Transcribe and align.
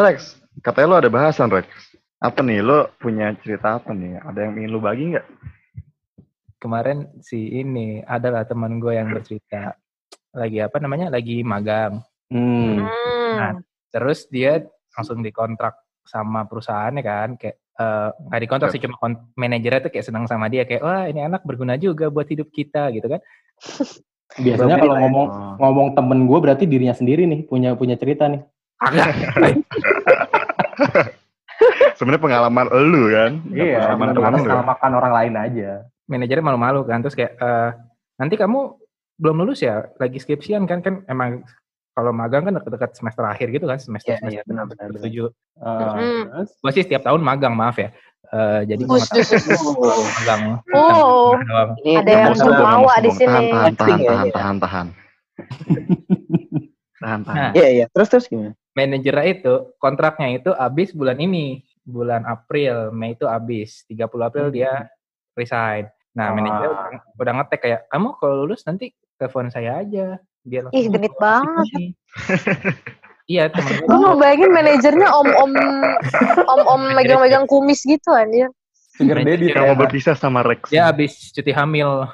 Rex, 0.00 0.40
katanya 0.64 0.88
lo 0.88 0.96
ada 0.96 1.10
bahasan 1.12 1.52
Rex. 1.52 1.68
Apa 2.24 2.40
nih, 2.40 2.64
lo 2.64 2.88
punya 2.96 3.36
cerita 3.44 3.76
apa 3.76 3.92
nih? 3.92 4.16
Ada 4.24 4.48
yang 4.48 4.56
ingin 4.56 4.70
lo 4.72 4.80
bagi 4.80 5.12
nggak? 5.12 5.26
Kemarin 6.56 7.08
si 7.20 7.60
ini 7.60 8.00
adalah 8.04 8.48
teman 8.48 8.80
gue 8.80 8.96
yang 8.96 9.12
bercerita 9.12 9.76
lagi 10.32 10.60
apa 10.64 10.80
namanya 10.80 11.12
lagi 11.12 11.44
magang. 11.44 12.00
Hmm. 12.32 12.88
Nah, 13.36 13.60
terus 13.92 14.24
dia 14.32 14.64
langsung 14.96 15.20
dikontrak 15.20 15.76
sama 16.04 16.48
perusahaannya 16.48 17.02
kan 17.04 17.30
kayak 17.36 17.56
eh, 17.56 18.10
nggak 18.28 18.40
dikontrak 18.40 18.70
sih 18.72 18.82
cuma 18.82 18.96
kon- 18.96 19.30
manajernya 19.36 19.88
tuh 19.88 19.92
kayak 19.92 20.06
senang 20.08 20.24
sama 20.26 20.48
dia 20.48 20.64
kayak 20.64 20.82
wah 20.82 21.04
ini 21.06 21.22
anak 21.22 21.44
berguna 21.44 21.76
juga 21.78 22.10
buat 22.10 22.26
hidup 22.26 22.50
kita 22.50 22.90
gitu 22.90 23.06
kan 23.06 23.20
Biasanya 24.38 24.78
kalau 24.78 24.94
ngomong 24.94 25.26
ngomong 25.58 25.88
temen 25.98 26.18
gue 26.30 26.38
berarti 26.38 26.64
dirinya 26.70 26.94
sendiri 26.94 27.26
nih 27.26 27.50
punya 27.50 27.74
punya 27.74 27.98
cerita 27.98 28.30
nih. 28.30 28.46
Sebenarnya 32.00 32.22
pengalaman 32.22 32.66
lu 32.72 33.12
kan? 33.12 33.32
Iya, 33.52 33.92
pengalaman 33.92 34.40
teman 34.40 34.64
makan 34.64 34.90
orang 34.96 35.12
lain 35.12 35.34
aja. 35.36 35.70
manajernya 36.10 36.42
malu-malu 36.42 36.82
kan 36.90 37.06
terus 37.06 37.14
kayak 37.14 37.38
eh, 37.38 37.70
nanti 38.18 38.34
kamu 38.34 38.74
belum 39.14 39.46
lulus 39.46 39.62
ya 39.62 39.86
lagi 39.94 40.18
skripsian 40.18 40.66
kan 40.66 40.82
kan 40.82 41.06
emang 41.06 41.46
kalau 41.94 42.10
magang 42.10 42.42
kan 42.42 42.58
dekat-dekat 42.58 42.98
semester 42.98 43.22
akhir 43.22 43.46
gitu 43.54 43.70
kan 43.70 43.78
semester 43.78 44.18
Iya, 44.18 44.42
semester 44.42 44.42
iya, 44.42 44.66
benar, 44.66 44.90
tujuh 44.98 45.28
Eh, 45.60 45.86
Mm. 45.94 46.22
terus? 46.34 46.50
gue 46.58 46.70
sih 46.74 46.82
setiap 46.82 47.06
tahun 47.06 47.22
magang 47.22 47.54
maaf 47.54 47.78
ya 47.78 47.94
Eh, 48.26 48.60
jadi 48.64 48.82
gue 48.82 48.98
magang 50.18 50.42
Oh, 50.74 51.34
Ada 51.78 52.10
yang 52.10 52.34
mau 52.58 52.90
di 52.98 53.10
sini. 53.10 53.26
Tahan, 53.26 53.74
tahan, 53.74 53.74
tahan, 53.74 53.98
ya, 53.98 54.06
tahan, 54.10 54.26
iya. 54.26 54.32
tahan, 54.34 54.56
tahan. 54.58 54.86
Tahan, 56.98 57.20
tahan. 57.22 57.38
Nah. 57.38 57.50
Iya 57.54 57.68
iya. 57.70 57.84
Terus 57.90 58.08
terus 58.08 58.24
gimana? 58.26 58.54
Manajernya 58.72 59.26
itu 59.32 59.54
kontraknya 59.76 60.28
itu 60.34 60.50
habis 60.52 60.90
bulan 60.90 61.16
ini 61.16 61.60
bulan 61.82 62.22
April 62.22 62.90
Mei 62.90 63.12
itu 63.12 63.24
habis 63.24 63.82
30 63.86 64.06
April 64.20 64.46
dia 64.48 64.86
resign 65.32 65.86
nah 66.10 66.28
Ah. 66.28 66.32
manajernya 66.32 66.68
udah, 66.68 66.86
udah 67.16 67.32
ngetek 67.36 67.60
kayak 67.60 67.80
kamu 67.86 68.08
kalau 68.16 68.34
lulus 68.40 68.62
nanti 68.62 68.90
telepon 69.14 69.46
saya 69.46 69.78
aja 69.78 70.16
biar 70.40 70.66
langsung 70.66 70.76
Ih, 70.76 70.86
genit 70.88 71.14
banget. 71.16 71.66
sini." 71.68 71.86
iya 73.26 73.46
temen 73.46 73.70
gue 73.76 73.86
gue 73.86 73.98
ngebayangin 74.00 74.50
manajernya 74.50 75.08
om-om 75.08 75.52
om-om 76.48 76.82
megang-megang 76.92 77.44
kumis 77.44 77.82
gitu 77.82 78.10
anjir. 78.10 78.50
Sugar 78.92 79.16
daddy 79.18 79.48
Yang 79.48 79.64
mau 79.64 79.78
berpisah 79.78 80.12
sama 80.12 80.42
Rex. 80.42 80.68
dia 80.68 80.84
habis 80.84 81.30
cuti 81.30 81.50
hamil 81.50 82.04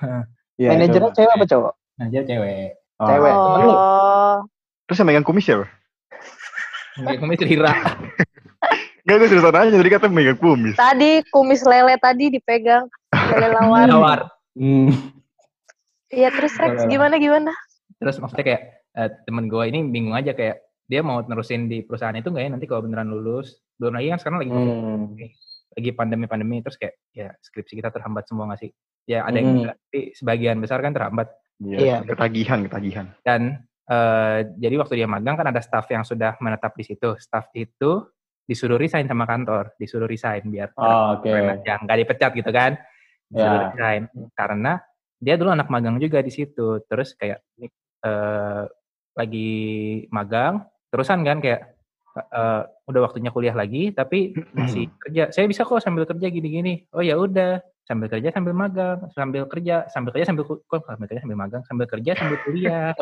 Iya, 0.54 0.72
Manajernya 0.72 1.00
coba. 1.06 1.16
cewek 1.16 1.32
apa 1.32 1.46
cowok? 1.46 1.72
manajer 1.94 2.22
cewek 2.24 2.68
Oh. 2.96 3.06
Cewek. 3.06 3.32
Oh, 3.34 4.36
Terus 4.86 4.96
yang 4.96 5.06
megang 5.06 5.20
kumis 5.22 5.44
siapa? 5.44 5.68
Megang 6.98 7.20
kumis 7.20 7.40
Rira 7.40 7.72
Gak, 9.06 9.22
gue 9.22 9.28
seriusan 9.30 9.54
aja. 9.54 9.70
Jadi 9.70 9.86
katanya 9.88 10.12
megang 10.12 10.34
kumis. 10.36 10.74
tadi 10.74 11.22
kumis 11.28 11.62
lele 11.62 11.94
tadi 11.96 12.26
dipegang 12.28 12.90
lele 13.12 13.48
lawan. 13.56 13.86
Nawar. 13.86 14.20
Hmm. 14.52 14.90
Iya 16.06 16.30
terus 16.30 16.54
Rex 16.54 16.86
gimana 16.86 17.16
gimana? 17.16 17.52
terus 17.96 18.20
maksudnya 18.20 18.44
kayak 18.44 18.62
eh, 18.92 19.08
temen 19.24 19.46
gue 19.46 19.62
ini 19.64 19.80
bingung 19.86 20.12
aja 20.12 20.30
kayak 20.30 20.60
dia 20.84 21.00
mau 21.00 21.18
nerusin 21.20 21.64
di 21.64 21.80
perusahaan 21.80 22.12
itu 22.12 22.28
nggak 22.28 22.44
ya 22.44 22.50
nanti 22.50 22.66
kalau 22.66 22.84
beneran 22.84 23.08
lulus 23.08 23.56
belum 23.76 23.96
lagi 23.96 24.06
kan 24.06 24.18
sekarang 24.18 24.38
lagi 24.38 24.50
Hmm. 24.50 25.16
lagi 25.72 25.90
pandemi-pandemi 25.92 26.60
terus 26.60 26.76
kayak 26.76 26.94
ya 27.10 27.32
skripsi 27.38 27.72
kita 27.74 27.88
terhambat 27.88 28.24
semua 28.24 28.46
nggak 28.46 28.60
sih? 28.60 28.70
Ya 29.04 29.22
ada 29.22 29.32
yang 29.34 29.46
Hmm. 29.46 29.58
enggak, 29.62 29.76
tapi 29.78 30.00
sebagian 30.12 30.56
besar 30.58 30.78
kan 30.78 30.92
terhambat. 30.92 31.28
Iya. 31.58 32.02
Ketagihan, 32.02 32.58
ketagihan. 32.64 33.06
Dan 33.22 33.64
eh, 33.86 34.38
jadi 34.58 34.74
waktu 34.82 34.94
dia 35.02 35.08
magang 35.08 35.38
kan 35.38 35.46
ada 35.50 35.62
staff 35.62 35.86
yang 35.90 36.02
sudah 36.02 36.34
menetap 36.42 36.74
di 36.74 36.84
situ. 36.86 37.14
Staff 37.18 37.50
itu 37.54 38.02
disuruh 38.46 38.78
resign 38.78 39.06
sama 39.10 39.26
kantor, 39.26 39.74
disuruh 39.78 40.06
resign 40.06 40.46
biar 40.46 40.70
Oh, 40.78 41.18
oke. 41.18 41.30
yang 41.66 41.82
nggak 41.86 41.98
dipecat 42.06 42.30
gitu 42.34 42.50
kan. 42.50 42.78
Disuruh 43.26 43.58
Ya. 43.58 43.66
resign 43.70 44.02
karena 44.34 44.72
dia 45.18 45.34
dulu 45.34 45.50
anak 45.54 45.66
magang 45.70 45.98
juga 45.98 46.22
di 46.22 46.30
situ. 46.30 46.82
Terus 46.86 47.14
kayak 47.18 47.42
eh, 48.06 48.64
lagi 49.16 49.50
magang, 50.12 50.62
terusan 50.92 51.24
kan 51.24 51.40
kayak 51.40 51.75
eh, 52.16 52.62
udah 52.88 53.00
waktunya 53.04 53.28
kuliah 53.28 53.52
lagi 53.52 53.92
tapi 53.92 54.32
masih 54.50 54.88
kerja. 54.98 55.28
Saya 55.30 55.44
bisa 55.44 55.62
kok 55.62 55.78
sambil 55.78 56.08
kerja 56.08 56.26
gini-gini. 56.26 56.88
Oh 56.90 57.00
ya 57.00 57.14
udah, 57.14 57.60
sambil 57.84 58.08
kerja 58.08 58.32
sambil 58.32 58.56
magang, 58.56 59.04
sambil 59.12 59.44
kerja, 59.44 59.84
sambil 59.86 60.10
kerja 60.10 60.26
sambil 60.26 60.42
kok 60.44 60.82
sambil 60.82 61.06
kerja 61.06 61.20
sambil 61.22 61.38
magang, 61.38 61.62
sambil 61.64 61.86
kerja 61.86 62.12
sambil 62.16 62.38
kuliah. 62.42 62.90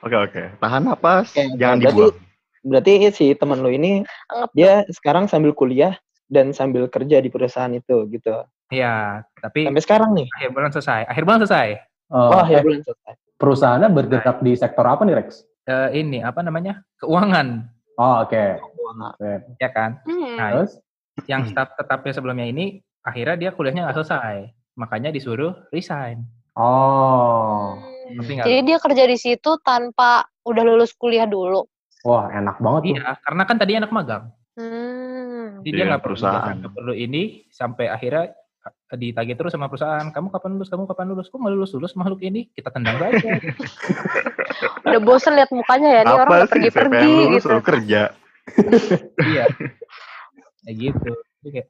Oke, 0.00 0.16
oke. 0.16 0.42
Tahan 0.58 0.82
napas, 0.82 1.30
Oke, 1.30 1.54
jangan 1.54 1.78
berarti- 1.78 1.94
dibuang. 1.94 2.16
Berarti 2.60 2.92
si 3.10 3.26
teman 3.32 3.60
lu 3.60 3.72
ini 3.72 4.04
dia 4.52 4.84
sekarang 4.92 5.24
sambil 5.24 5.56
kuliah 5.56 5.96
dan 6.28 6.52
sambil 6.52 6.88
kerja 6.88 7.16
di 7.16 7.28
perusahaan 7.28 7.70
itu 7.70 8.04
gitu. 8.08 8.36
Iya, 8.68 9.24
tapi 9.40 9.64
Sampai 9.64 9.80
sekarang 9.80 10.10
nih. 10.12 10.28
akhir 10.30 10.50
bulan 10.52 10.70
selesai. 10.70 11.00
Akhir 11.08 11.22
bulan 11.24 11.40
selesai. 11.40 11.68
Oh, 12.10 12.44
ya 12.44 12.60
eh, 12.60 12.62
bulan 12.62 12.82
selesai. 12.82 13.12
perusahaannya 13.36 13.88
bergerak 13.90 14.38
di 14.40 14.52
sektor 14.52 14.84
apa 14.84 15.02
nih 15.02 15.16
Rex? 15.16 15.40
Eh, 15.64 15.88
ini 15.96 16.18
apa 16.20 16.40
namanya? 16.40 16.80
Keuangan, 16.96 17.68
Oh, 18.00 18.24
oke. 18.24 18.44
Wah, 18.80 19.12
Oke. 19.12 19.32
ya 19.60 19.68
kan? 19.68 20.00
hmm. 20.08 20.36
Nah, 20.40 20.48
Terus? 20.56 20.72
yang 21.28 21.44
staff 21.44 21.76
tetapnya 21.76 22.16
sebelumnya 22.16 22.48
ini 22.48 22.80
akhirnya 23.04 23.36
dia 23.36 23.50
kuliahnya 23.52 23.84
nggak 23.84 23.96
selesai. 24.00 24.48
Makanya 24.72 25.12
disuruh 25.12 25.52
resign. 25.68 26.24
Oh. 26.56 27.76
Hmm. 28.08 28.24
Jadi 28.24 28.64
dia 28.64 28.80
kerja 28.80 29.04
di 29.04 29.20
situ 29.20 29.60
tanpa 29.60 30.24
udah 30.48 30.64
lulus 30.64 30.96
kuliah 30.96 31.28
dulu. 31.28 31.68
Wah, 32.02 32.32
enak 32.32 32.56
banget 32.56 32.80
tuh. 32.80 32.94
Iya, 32.96 33.08
karena 33.20 33.42
kan 33.44 33.56
tadi 33.60 33.72
anak 33.76 33.92
magang. 33.92 34.24
Hmm. 34.56 35.60
Jadi 35.60 35.68
dia 35.76 35.84
Iya, 35.84 35.88
nggak 35.92 36.02
perlu 36.02 36.16
perusahaan. 36.16 36.56
perlu 36.72 36.94
ini 36.96 37.44
sampai 37.52 37.92
akhirnya 37.92 38.32
ditagih 38.98 39.38
terus 39.38 39.54
sama 39.54 39.70
perusahaan. 39.70 40.10
Kamu 40.10 40.34
kapan 40.34 40.58
lulus? 40.58 40.66
Kamu 40.66 40.90
kapan 40.90 41.06
lulus? 41.14 41.30
Kok 41.30 41.38
nggak 41.38 41.54
lulus 41.54 41.70
lulus 41.78 41.92
makhluk 41.94 42.20
ini? 42.26 42.50
Kita 42.50 42.74
tendang 42.74 42.98
saja. 42.98 43.38
Udah 44.86 45.00
bosen 45.02 45.38
lihat 45.38 45.50
mukanya 45.54 45.88
ya, 45.94 46.00
nih 46.02 46.14
orang 46.18 46.28
sih? 46.50 46.70
Siapa 46.70 46.98
yang 46.98 47.06
lulus 47.06 47.30
gitu. 47.30 47.46
suruh 47.46 47.64
kerja? 47.64 48.00
iya. 49.30 49.44
Kayak 50.66 50.76
gitu. 50.76 51.12
Jadi 51.40 51.48
kayak 51.54 51.68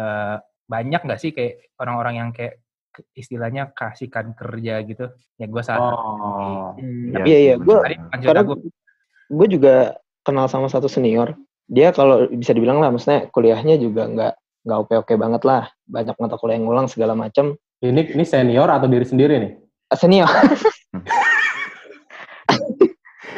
eh, 0.00 0.36
banyak 0.64 1.00
nggak 1.04 1.20
sih 1.20 1.30
kayak 1.36 1.68
orang-orang 1.76 2.14
yang 2.16 2.28
kayak 2.32 2.64
istilahnya 3.12 3.68
kasihkan 3.76 4.32
kerja 4.32 4.80
gitu? 4.88 5.12
Ya 5.36 5.46
gue 5.50 5.62
saat 5.66 5.80
Oh. 5.82 6.72
Hmm, 6.80 7.12
Iya 7.12 7.16
tapi 7.20 7.28
iya, 7.28 7.38
iya. 7.44 7.54
Gue 7.60 7.76
karena 8.24 8.42
gue 9.28 9.48
juga 9.52 9.76
kenal 10.24 10.46
sama 10.48 10.72
satu 10.72 10.88
senior. 10.88 11.36
Dia 11.68 11.92
kalau 11.92 12.28
bisa 12.28 12.56
dibilang 12.56 12.80
lah, 12.80 12.92
maksudnya 12.92 13.28
kuliahnya 13.32 13.76
juga 13.80 14.08
nggak 14.08 14.34
nggak 14.64 14.78
oke-oke 14.80 15.14
banget 15.14 15.42
lah. 15.44 15.62
Banyak 15.84 16.16
mata 16.16 16.36
kuliah 16.36 16.56
yang 16.56 16.66
ngulang 16.66 16.88
segala 16.88 17.12
macam. 17.12 17.54
Ini 17.78 18.16
ini 18.16 18.24
senior 18.24 18.66
atau 18.66 18.88
diri 18.88 19.04
sendiri 19.04 19.34
nih? 19.36 19.52
Ah, 19.92 19.98
Senior. 20.00 20.24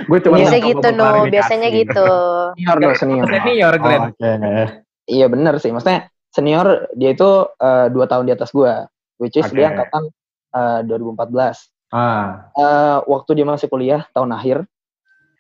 Gue 0.07 0.19
cuma 0.23 0.37
Biasa 0.39 0.55
nangkep 0.61 0.71
gitu 0.77 0.89
no, 0.93 1.07
biasanya 1.27 1.69
gitu. 1.73 2.07
Senior 2.55 2.77
dong, 2.79 2.95
senior. 2.95 3.27
Senior 3.27 3.75
Oh, 3.75 3.81
Glenn. 3.81 4.03
Oke. 4.13 4.31
Iya 5.07 5.27
bener 5.27 5.55
sih. 5.59 5.71
Maksudnya 5.73 6.07
senior 6.31 6.87
dia 6.95 7.11
itu 7.11 7.31
eh, 7.49 7.87
dua 7.91 8.07
tahun 8.07 8.29
di 8.29 8.33
atas 8.37 8.53
gue. 8.53 8.71
Which 9.19 9.35
is 9.35 9.49
Oke. 9.49 9.57
dia 9.57 9.73
angkatan 9.73 10.03
eh, 10.53 10.81
2014. 10.85 11.73
Ah, 11.91 12.51
Eh, 12.53 12.99
waktu 13.09 13.31
dia 13.35 13.47
masih 13.47 13.67
kuliah 13.67 14.05
tahun 14.13 14.35
akhir, 14.35 14.67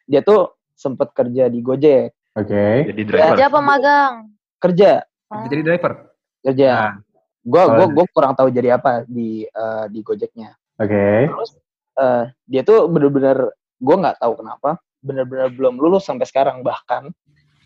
dia 0.08 0.22
tuh 0.22 0.54
sempet 0.72 1.10
kerja 1.12 1.46
di 1.46 1.60
Gojek. 1.60 2.14
oke. 2.32 2.66
Jadi 2.90 3.02
driver. 3.02 3.26
Kerja 3.34 3.44
apa 3.48 3.60
magang? 3.60 4.12
Kerja, 4.56 4.90
Jadi 5.28 5.62
driver. 5.62 5.92
kerja. 6.40 6.70
Nah, 6.70 6.94
Gue 7.42 7.62
Oh. 7.62 7.70
gua, 7.72 7.86
gua 7.88 8.04
kurang 8.08 8.34
tahu 8.34 8.50
jadi 8.50 8.74
apa 8.74 9.06
di 9.06 9.42
eh, 9.42 9.84
di 9.88 10.00
Gojeknya. 10.00 10.50
Oke. 10.76 11.26
Terus 11.26 11.50
eh, 11.94 12.24
dia 12.44 12.62
tuh 12.62 12.86
bener-bener 12.86 13.50
gue 13.76 13.96
nggak 13.96 14.18
tahu 14.18 14.34
kenapa 14.36 14.76
bener-bener 14.98 15.48
belum 15.48 15.76
lulus 15.76 16.02
sampai 16.02 16.24
sekarang 16.24 16.60
bahkan 16.60 17.14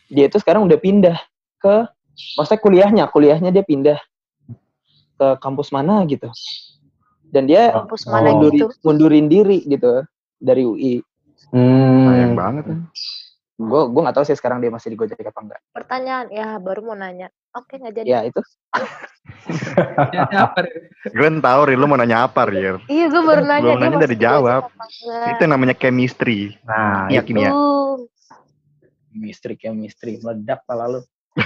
dia 0.06 0.26
itu 0.26 0.36
sekarang 0.36 0.62
udah 0.62 0.76
pindah 0.76 1.16
ke 1.56 1.86
maksudnya 2.36 2.60
kuliahnya 2.60 3.04
kuliahnya 3.06 3.48
dia 3.48 3.62
pindah 3.62 3.96
ke 5.14 5.28
kampus 5.38 5.70
mana 5.70 6.04
gitu 6.04 6.28
dan 7.26 7.46
dia 7.46 7.72
Kampus 7.72 8.04
Oh. 8.04 8.12
mana 8.12 8.30
munduri- 8.30 8.60
gitu? 8.60 8.66
mundurin 8.82 9.26
diri 9.26 9.58
gitu 9.64 10.04
dari 10.36 10.62
UI 10.62 10.94
Sayang 11.48 12.34
Hmm. 12.34 12.36
banget 12.36 12.64
ya. 12.66 12.76
Gue 13.60 13.80
gue 13.92 14.00
nggak 14.00 14.16
tahu 14.16 14.24
sih 14.24 14.32
sekarang 14.32 14.64
dia 14.64 14.72
masih 14.72 14.88
di 14.88 14.96
Gojek 14.96 15.20
apa 15.20 15.40
enggak 15.44 15.60
Pertanyaan, 15.76 16.32
ya 16.32 16.56
baru 16.56 16.80
mau 16.80 16.96
nanya. 16.96 17.28
Oke 17.52 17.76
nggak 17.76 17.92
jadi. 17.92 18.08
ya 18.08 18.20
itu 18.24 18.40
ya? 18.40 18.88
Glenn 21.16 21.44
tahu, 21.44 21.60
Ri, 21.68 21.74
lu 21.76 21.84
mau 21.84 22.00
nanya 22.00 22.24
apa, 22.24 22.48
Rir? 22.48 22.80
Iya 22.88 23.04
gue 23.12 23.22
baru 23.22 23.42
nanya. 23.44 23.64
Belum 23.66 23.76
dia 23.76 23.84
nanya 23.84 23.96
udah 24.00 24.10
di 24.10 24.14
dijawab. 24.16 24.62
Itu 25.34 25.40
yang 25.44 25.52
namanya 25.52 25.74
chemistry. 25.76 26.56
Nah, 26.64 27.12
Iya, 27.12 27.20
itu. 27.20 27.36
kimia. 27.36 27.50
Tuh. 27.52 28.08
mistri 29.10 29.58
chemistry 29.58 30.22
meledak 30.22 30.62
pala 30.70 30.86
lu 30.86 31.02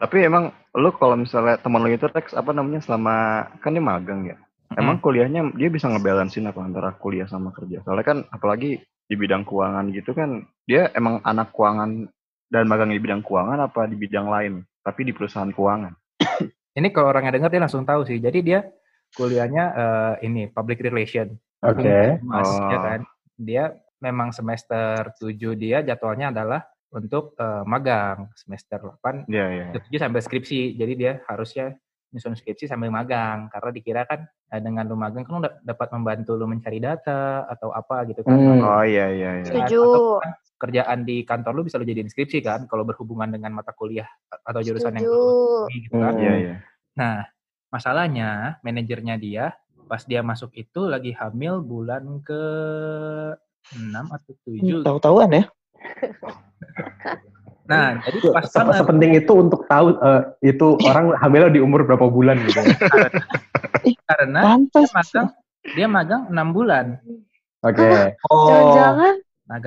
Tapi 0.00 0.16
emang 0.24 0.56
lu 0.72 0.88
kalau 0.96 1.20
misalnya 1.20 1.60
teman 1.60 1.84
lu 1.84 1.92
itu 1.92 2.08
Rex 2.08 2.32
apa 2.32 2.56
namanya 2.56 2.80
selama 2.80 3.44
kan 3.60 3.76
dia 3.76 3.84
magang 3.84 4.24
ya. 4.24 4.40
Emang 4.74 5.04
kuliahnya 5.04 5.52
dia 5.52 5.68
bisa 5.68 5.92
ngebalancein 5.92 6.48
apa 6.48 6.64
antara 6.64 6.96
kuliah 6.96 7.28
sama 7.28 7.52
kerja. 7.52 7.84
Soalnya 7.84 8.06
kan 8.08 8.18
apalagi 8.32 8.80
di 9.04 9.14
bidang 9.14 9.44
keuangan 9.44 9.90
gitu 9.92 10.16
kan 10.16 10.42
dia 10.64 10.88
emang 10.96 11.20
anak 11.24 11.52
keuangan 11.52 12.08
dan 12.48 12.64
magang 12.68 12.92
di 12.92 13.00
bidang 13.00 13.20
keuangan 13.20 13.60
apa 13.68 13.84
di 13.88 13.96
bidang 13.96 14.28
lain 14.28 14.64
tapi 14.80 15.04
di 15.04 15.12
perusahaan 15.12 15.50
keuangan 15.52 15.92
Ini 16.74 16.90
kalau 16.90 17.14
orangnya 17.14 17.38
denger 17.38 17.54
dia 17.54 17.62
langsung 17.62 17.86
tahu 17.86 18.02
sih. 18.02 18.18
Jadi 18.18 18.42
dia 18.42 18.66
kuliahnya 19.14 19.64
eh, 19.78 20.14
ini 20.26 20.50
public 20.50 20.82
relation. 20.82 21.30
Oke. 21.62 22.18
Mas, 22.26 22.50
Oh. 22.50 22.66
ya 22.66 22.78
kan? 22.82 23.00
Dia 23.38 23.64
memang 24.02 24.34
semester 24.34 25.14
7 25.16 25.54
dia 25.54 25.86
jadwalnya 25.86 26.34
adalah 26.34 26.66
untuk 26.90 27.38
eh, 27.38 27.62
magang. 27.62 28.26
Semester 28.34 28.82
8 28.82 29.30
Iya 29.30 29.46
iya. 29.54 29.64
tujuh 29.70 30.02
sampai 30.02 30.18
skripsi. 30.18 30.74
Jadi 30.74 30.92
dia 30.98 31.22
harusnya 31.30 31.78
nyusun 32.14 32.38
skripsi 32.38 32.70
sambil 32.70 32.94
magang 32.94 33.50
karena 33.50 33.70
dikira 33.74 34.06
kan 34.06 34.22
eh, 34.54 34.62
dengan 34.62 34.86
lu 34.86 34.94
magang 34.94 35.26
kan 35.26 35.32
lu 35.34 35.42
da- 35.42 35.58
dapat 35.66 35.90
membantu 35.90 36.38
lu 36.38 36.46
mencari 36.46 36.78
data 36.78 37.42
atau 37.50 37.74
apa 37.74 38.06
gitu 38.06 38.22
kan. 38.22 38.38
Hmm. 38.38 38.62
Oh 38.62 38.84
iya 38.86 39.10
iya 39.10 39.30
iya. 39.42 39.46
Setuju. 39.50 39.82
Atau 39.82 40.02
kan 40.22 40.32
kerjaan 40.54 40.98
di 41.02 41.26
kantor 41.26 41.52
lu 41.58 41.62
bisa 41.66 41.76
lu 41.76 41.84
jadiin 41.84 42.06
skripsi 42.06 42.38
kan 42.38 42.70
kalau 42.70 42.86
berhubungan 42.86 43.26
dengan 43.34 43.50
mata 43.50 43.74
kuliah 43.74 44.06
atau 44.46 44.62
jurusan 44.62 44.94
yang 44.94 45.10
Setuju. 45.10 45.18
lu 45.18 45.66
pilih 45.66 45.80
gitu 45.90 45.96
kan. 45.98 46.14
Hmm. 46.14 46.22
Iya 46.22 46.34
iya. 46.38 46.54
Nah, 46.94 47.16
masalahnya 47.74 48.28
manajernya 48.62 49.18
dia 49.18 49.44
pas 49.90 50.06
dia 50.06 50.22
masuk 50.22 50.54
itu 50.54 50.86
lagi 50.86 51.12
hamil 51.12 51.60
bulan 51.60 52.22
ke 52.22 52.42
6 53.74 53.90
atau 53.90 54.32
7. 54.46 54.86
Tahu-tahuan 54.86 55.28
ya. 55.34 55.44
Nah, 57.64 57.96
jadi 58.04 58.18
pas 58.28 58.44
Se- 58.44 58.60
banget 58.60 58.74
Sepenting 58.84 59.12
itu 59.16 59.32
untuk 59.32 59.64
tahu 59.64 59.96
eh, 59.96 60.22
itu 60.44 60.66
orang 60.84 61.16
hamilnya 61.16 61.50
di 61.56 61.60
umur 61.64 61.88
berapa 61.88 62.06
bulan 62.12 62.36
gitu. 62.44 62.60
karena 64.08 64.40
dia 64.40 64.48
Pantas. 64.48 64.88
magang 64.92 65.28
dia 65.72 65.86
magang 65.88 66.22
6 66.28 66.48
bulan. 66.52 66.86
Oke. 67.64 68.20
Oh, 68.28 68.48
Jangan-jangan 68.48 69.14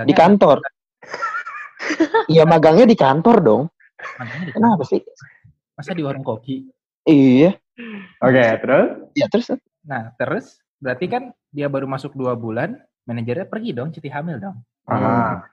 di 0.05 0.13
kantor. 0.13 0.57
Iya 2.27 2.43
magangnya 2.43 2.83
di 2.83 2.97
kantor 2.99 3.37
dong. 3.39 3.63
magangnya 4.19 4.51
di 4.51 4.53
Kenapa 4.53 4.83
sih? 4.83 4.99
Masa 5.73 5.95
di 5.95 6.03
warung 6.03 6.25
kopi? 6.25 6.67
Iya. 7.07 7.55
Oke, 8.19 8.43
terus? 8.59 8.87
Ya 9.15 9.31
terus 9.31 9.47
Nah, 9.87 10.11
terus 10.19 10.59
berarti 10.83 11.07
kan 11.07 11.31
dia 11.47 11.71
baru 11.71 11.87
masuk 11.87 12.11
dua 12.11 12.35
bulan, 12.35 12.75
manajernya 13.07 13.47
pergi 13.47 13.71
dong, 13.71 13.95
cuti 13.95 14.11
hamil 14.11 14.37
dong. 14.43 14.57
Ah. 14.83 15.47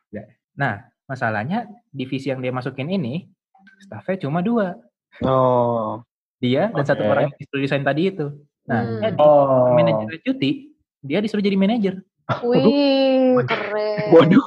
Nah, 0.59 0.83
masalahnya 1.05 1.65
divisi 1.89 2.29
yang 2.29 2.39
dia 2.39 2.51
masukin 2.51 2.89
ini, 2.89 3.29
staffnya 3.81 4.21
cuma 4.21 4.41
dua. 4.41 4.77
Oh. 5.21 6.01
Dia 6.37 6.69
dan 6.69 6.85
satu 6.85 7.01
Oke. 7.01 7.11
orang 7.11 7.23
yang 7.27 7.35
disuruh 7.37 7.63
desain 7.63 7.83
tadi 7.83 8.03
itu. 8.09 8.27
Nah, 8.65 8.81
Hmm. 8.83 9.01
jadi 9.01 9.17
Oh. 9.19 9.73
manajernya 9.73 10.21
cuti, 10.23 10.51
dia 10.99 11.19
disuruh 11.19 11.41
jadi 11.41 11.55
manajer. 11.55 12.01
Wih, 12.43 13.41
keren. 13.45 14.09
Waduh. 14.11 14.45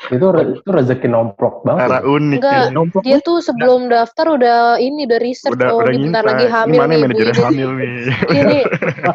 Itu 0.00 0.32
re- 0.32 0.56
itu 0.56 0.64
rezeki 0.64 1.06
nomplok 1.06 1.60
banget. 1.60 1.84
Cara 1.84 2.00
unik 2.00 2.40
Enggak, 2.40 2.56
ya. 2.56 2.72
Nomplok. 2.72 3.02
Dia 3.04 3.18
tuh 3.20 3.38
sebelum 3.38 3.86
daftar 3.86 4.32
udah 4.32 4.58
ini 4.80 5.04
udah 5.04 5.20
riset 5.20 5.52
Udah 5.52 5.68
oh 5.70 5.84
udah 5.84 5.92
ini 5.92 6.08
bentar 6.08 6.24
lagi 6.24 6.46
hamil 6.48 6.72
Gimana 6.74 6.88
nih 6.90 7.00
manajernya 7.04 7.28
ibu-ibu. 7.30 7.44
hamil 7.44 7.70
nih. 7.76 7.92
Ini 8.40 8.58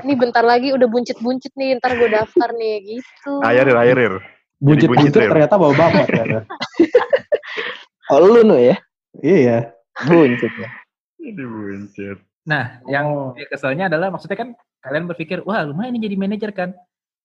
ini 0.05 0.13
bentar 0.13 0.43
lagi 0.45 0.69
udah 0.71 0.85
buncit-buncit 0.85 1.57
nih, 1.57 1.81
ntar 1.81 1.97
gue 1.97 2.05
daftar 2.05 2.49
nih 2.53 2.75
gitu. 2.85 3.31
Airir 3.41 3.73
airir. 3.73 4.13
Buncit 4.59 4.87
buncit, 4.87 5.11
ternyata 5.11 5.55
bawa 5.59 5.73
bapak 5.75 6.05
ternyata. 6.07 6.39
Oh 8.13 8.21
lu 8.21 8.45
nu 8.45 8.55
ya. 8.55 8.77
Iya. 9.19 9.73
Buncit 10.05 10.53
ya. 10.55 10.69
Jadi 11.19 11.43
buncit. 11.43 12.17
Nah, 12.45 12.77
yang 12.85 13.33
Oh. 13.33 13.49
keselnya 13.49 13.89
adalah 13.89 14.13
maksudnya 14.13 14.37
kan 14.37 14.49
kalian 14.79 15.09
berpikir, 15.09 15.41
wah 15.41 15.65
lumayan 15.65 15.97
nih 15.97 16.05
jadi 16.07 16.15
manajer 16.15 16.51
kan. 16.53 16.69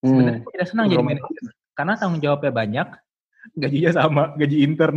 Hmm. 0.01 0.09
Sebenarnya 0.09 0.41
aku 0.41 0.51
tidak 0.57 0.69
senang 0.73 0.87
jadi 0.89 0.97
Belum. 1.05 1.09
manajer. 1.13 1.43
Karena 1.77 1.93
tanggung 1.97 2.21
jawabnya 2.21 2.53
banyak, 2.53 2.89
gajinya 3.57 3.91
sama, 3.93 4.23
gaji 4.37 4.57
intern. 4.65 4.97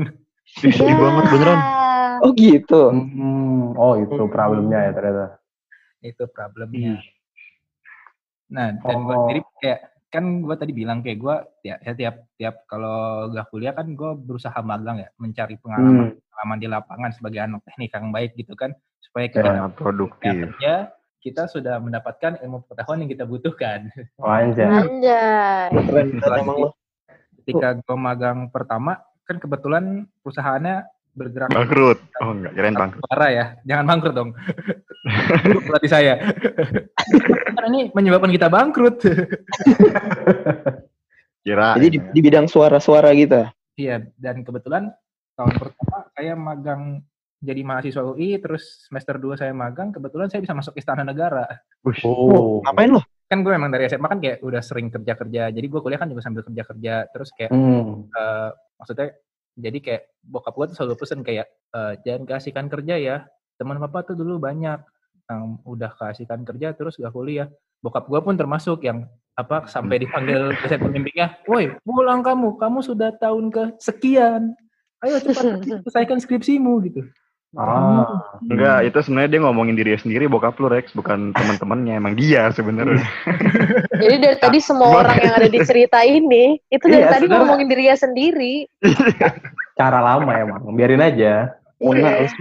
Ih, 0.64 0.72
sedih 0.72 0.96
banget 0.96 1.24
beneran. 1.32 1.60
Oh 2.24 2.32
gitu. 2.32 2.82
Hmm. 2.92 3.76
Oh, 3.76 4.00
itu 4.00 4.24
problemnya 4.32 4.80
ya 4.88 4.92
ternyata. 4.96 5.26
Itu 6.00 6.24
problemnya. 6.32 7.04
Nah, 8.48 8.76
dan 8.80 8.98
gue 9.02 9.12
Oh. 9.12 9.28
sendiri 9.28 9.42
kayak, 9.60 9.80
kan 10.14 10.46
gue 10.46 10.54
tadi 10.54 10.70
bilang 10.72 11.02
kayak 11.02 11.18
gue, 11.18 11.36
ya, 11.66 11.76
ya 11.82 11.92
tiap 11.98 12.16
tiap 12.38 12.56
kalau 12.70 13.28
gak 13.34 13.50
kuliah 13.50 13.74
kan 13.74 13.90
gue 13.90 14.12
berusaha 14.14 14.54
magang 14.62 15.02
ya, 15.02 15.10
mencari 15.18 15.58
pengalaman 15.58 16.14
Hmm. 16.14 16.22
pengalaman 16.30 16.58
di 16.62 16.68
lapangan 16.70 17.12
sebagai 17.12 17.40
anak 17.42 17.66
teknik 17.66 17.90
yang 17.90 18.14
baik 18.14 18.32
gitu 18.38 18.54
kan, 18.54 18.72
supaya 19.02 19.26
kita 19.26 19.50
Ya, 19.50 19.66
produktif. 19.74 20.34
kerja 20.54 20.74
kita 21.18 21.48
sudah 21.48 21.80
mendapatkan 21.80 22.36
ilmu 22.38 22.68
pengetahuan 22.68 23.00
yang 23.02 23.10
kita 23.10 23.24
butuhkan. 23.24 23.88
Oh, 24.20 24.28
anjay. 24.28 24.68
Lu. 26.44 26.70
Ketika 27.40 27.80
gue 27.80 27.98
magang 27.98 28.52
pertama, 28.52 29.00
kan 29.24 29.40
kebetulan 29.40 30.04
perusahaannya 30.20 30.84
bergerak 31.14 31.48
Bangkrut. 31.50 32.00
Oh 32.20 32.34
enggak, 32.34 32.52
kirain 32.54 32.76
bangkrut. 32.76 33.04
parah 33.08 33.32
ya, 33.32 33.46
jangan 33.64 33.86
bangkrut 33.88 34.14
dong. 34.14 34.30
Pelatih 35.68 35.92
saya. 35.92 36.14
Karena 37.54 37.68
ini 37.68 37.82
menyebabkan 37.92 38.32
kita 38.32 38.48
bangkrut. 38.48 39.04
Kira. 41.44 41.76
Jadi 41.76 41.88
di, 41.92 42.00
di 42.00 42.20
bidang 42.24 42.48
suara-suara 42.48 43.12
gitu. 43.12 43.44
Iya, 43.76 44.08
dan 44.16 44.48
kebetulan 44.48 44.96
tahun 45.36 45.54
pertama 45.60 45.98
saya 46.16 46.34
magang 46.40 47.04
jadi 47.44 47.60
mahasiswa 47.68 48.00
UI, 48.08 48.40
terus 48.40 48.88
semester 48.88 49.20
2 49.20 49.36
saya 49.36 49.52
magang, 49.52 49.92
kebetulan 49.92 50.32
saya 50.32 50.40
bisa 50.40 50.56
masuk 50.56 50.80
Istana 50.80 51.04
Negara. 51.04 51.44
Oh. 52.08 52.64
Ngapain 52.64 52.88
lu? 52.88 53.04
Kan 53.28 53.44
gue 53.44 53.52
memang 53.52 53.68
dari 53.68 53.92
SMA 53.92 54.08
kan 54.08 54.24
kayak 54.24 54.40
udah 54.40 54.64
sering 54.64 54.88
kerja-kerja, 54.88 55.52
jadi 55.52 55.66
gue 55.68 55.80
kuliah 55.84 56.00
kan 56.00 56.08
juga 56.08 56.24
sambil 56.24 56.48
kerja-kerja, 56.48 57.12
terus 57.12 57.36
kayak 57.36 57.52
Hmm. 57.52 58.08
eh, 58.08 58.50
maksudnya 58.80 59.12
jadi 59.60 59.78
kayak 59.84 60.04
bokap 60.24 60.54
gue 60.56 60.66
tuh 60.72 60.76
selalu 60.80 60.96
pesen 60.96 61.20
kayak 61.26 61.48
eh, 61.52 61.94
jangan 62.08 62.24
keasikan 62.24 62.66
kerja 62.72 62.96
ya 62.96 63.16
teman 63.60 63.78
papa 63.78 64.02
tuh 64.08 64.16
dulu 64.18 64.40
banyak 64.40 64.80
yang 65.26 65.58
udah 65.64 65.92
keasikan 65.94 66.44
kerja 66.44 66.72
terus 66.72 66.96
gak 66.96 67.12
kuliah 67.12 67.48
bokap 67.80 68.06
gue 68.06 68.20
pun 68.20 68.36
termasuk 68.36 68.84
yang 68.84 69.08
apa 69.34 69.66
sampai 69.66 70.00
dipanggil 70.00 70.52
dosen 70.54 70.80
pembimbingnya 70.80 71.40
woi 71.44 71.74
pulang 71.82 72.22
kamu 72.22 72.56
kamu 72.56 72.80
sudah 72.80 73.16
tahun 73.18 73.50
ke 73.50 73.76
sekian 73.78 74.54
ayo 75.00 75.18
cepat 75.20 75.64
selesaikan 75.84 76.20
skripsimu 76.20 76.84
gitu 76.86 77.04
Ah. 77.54 78.10
Enggak, 78.50 78.82
itu 78.82 78.98
sebenarnya 79.06 79.38
dia 79.38 79.42
ngomongin 79.46 79.78
diri 79.78 79.94
sendiri 79.94 80.26
bokap 80.26 80.58
lu 80.58 80.74
Rex, 80.74 80.90
bukan 80.98 81.30
teman-temannya, 81.38 82.02
emang 82.02 82.18
dia 82.18 82.50
sebenarnya. 82.50 82.98
Jadi 84.02 84.16
dari 84.18 84.38
tadi 84.42 84.58
semua 84.58 85.06
orang 85.06 85.22
yang 85.22 85.38
ada 85.38 85.46
di 85.46 85.62
cerita 85.62 86.02
ini 86.02 86.58
itu 86.74 86.82
dari 86.90 87.06
Iya, 87.06 87.14
tadi 87.14 87.30
sebenarnya- 87.30 87.46
ngomongin 87.46 87.68
dirinya 87.70 87.94
sendiri. 87.94 88.54
Cara 89.78 90.02
lama 90.02 90.34
emang. 90.34 90.66
Biarin 90.74 91.06
aja. 91.06 91.54
Enggak, 91.78 92.34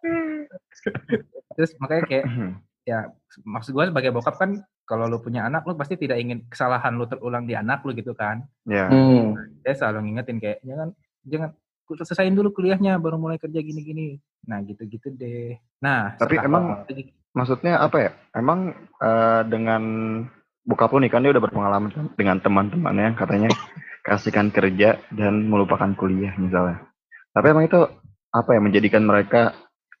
Iya. 0.00 1.28
Terus 1.54 1.72
makanya 1.80 2.04
kayak 2.06 2.24
ya 2.90 3.08
maksud 3.48 3.72
gue 3.72 3.84
sebagai 3.88 4.12
bokap 4.12 4.36
kan 4.36 4.60
kalau 4.84 5.08
lu 5.08 5.16
punya 5.16 5.48
anak 5.48 5.64
lu 5.64 5.72
pasti 5.72 5.96
tidak 5.96 6.20
ingin 6.20 6.44
kesalahan 6.52 6.92
lu 7.00 7.08
terulang 7.08 7.48
di 7.48 7.56
anak 7.56 7.80
lu 7.88 7.96
gitu 7.96 8.12
kan 8.12 8.44
ya. 8.68 8.92
Hmm. 8.92 9.32
saya 9.64 9.74
selalu 9.80 10.12
ngingetin 10.12 10.38
kayak 10.42 10.58
jangan 10.60 10.88
jangan 11.24 11.50
selesaiin 11.88 12.36
dulu 12.36 12.52
kuliahnya 12.52 13.00
baru 13.00 13.16
mulai 13.16 13.40
kerja 13.40 13.64
gini-gini 13.64 14.20
nah 14.44 14.60
gitu-gitu 14.60 15.08
deh 15.16 15.56
nah 15.80 16.12
Tapi 16.20 16.36
emang 16.36 16.84
maksudnya 17.34 17.82
apa 17.82 17.96
ya? 17.98 18.10
Emang 18.32 18.72
eh, 19.02 19.42
dengan 19.50 19.82
bokap 20.64 20.94
lu 20.96 21.04
nih 21.04 21.12
kan 21.12 21.20
dia 21.20 21.34
udah 21.34 21.44
berpengalaman 21.44 21.90
kan 21.92 22.06
dengan 22.16 22.38
teman-temannya 22.40 23.18
katanya 23.18 23.50
kasihkan 24.06 24.54
kerja 24.54 25.02
dan 25.12 25.50
melupakan 25.50 25.92
kuliah 25.98 26.32
misalnya. 26.38 26.80
Tapi 27.34 27.46
emang 27.50 27.66
itu 27.66 27.82
apa 28.30 28.50
ya 28.54 28.60
menjadikan 28.62 29.02
mereka 29.04 29.52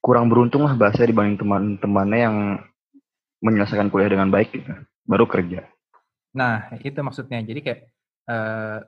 kurang 0.04 0.28
beruntung 0.28 0.68
lah 0.68 0.76
bahasa 0.76 1.08
dibanding 1.08 1.40
teman-temannya 1.40 2.18
yang 2.20 2.36
menyelesaikan 3.40 3.88
kuliah 3.88 4.12
dengan 4.12 4.28
baik 4.28 4.52
gitu. 4.52 4.68
Baru 5.08 5.24
kerja. 5.24 5.64
nah 6.34 6.66
itu 6.82 6.98
maksudnya 6.98 7.38
jadi 7.46 7.60
kayak 7.62 7.80
eh, 8.26 8.78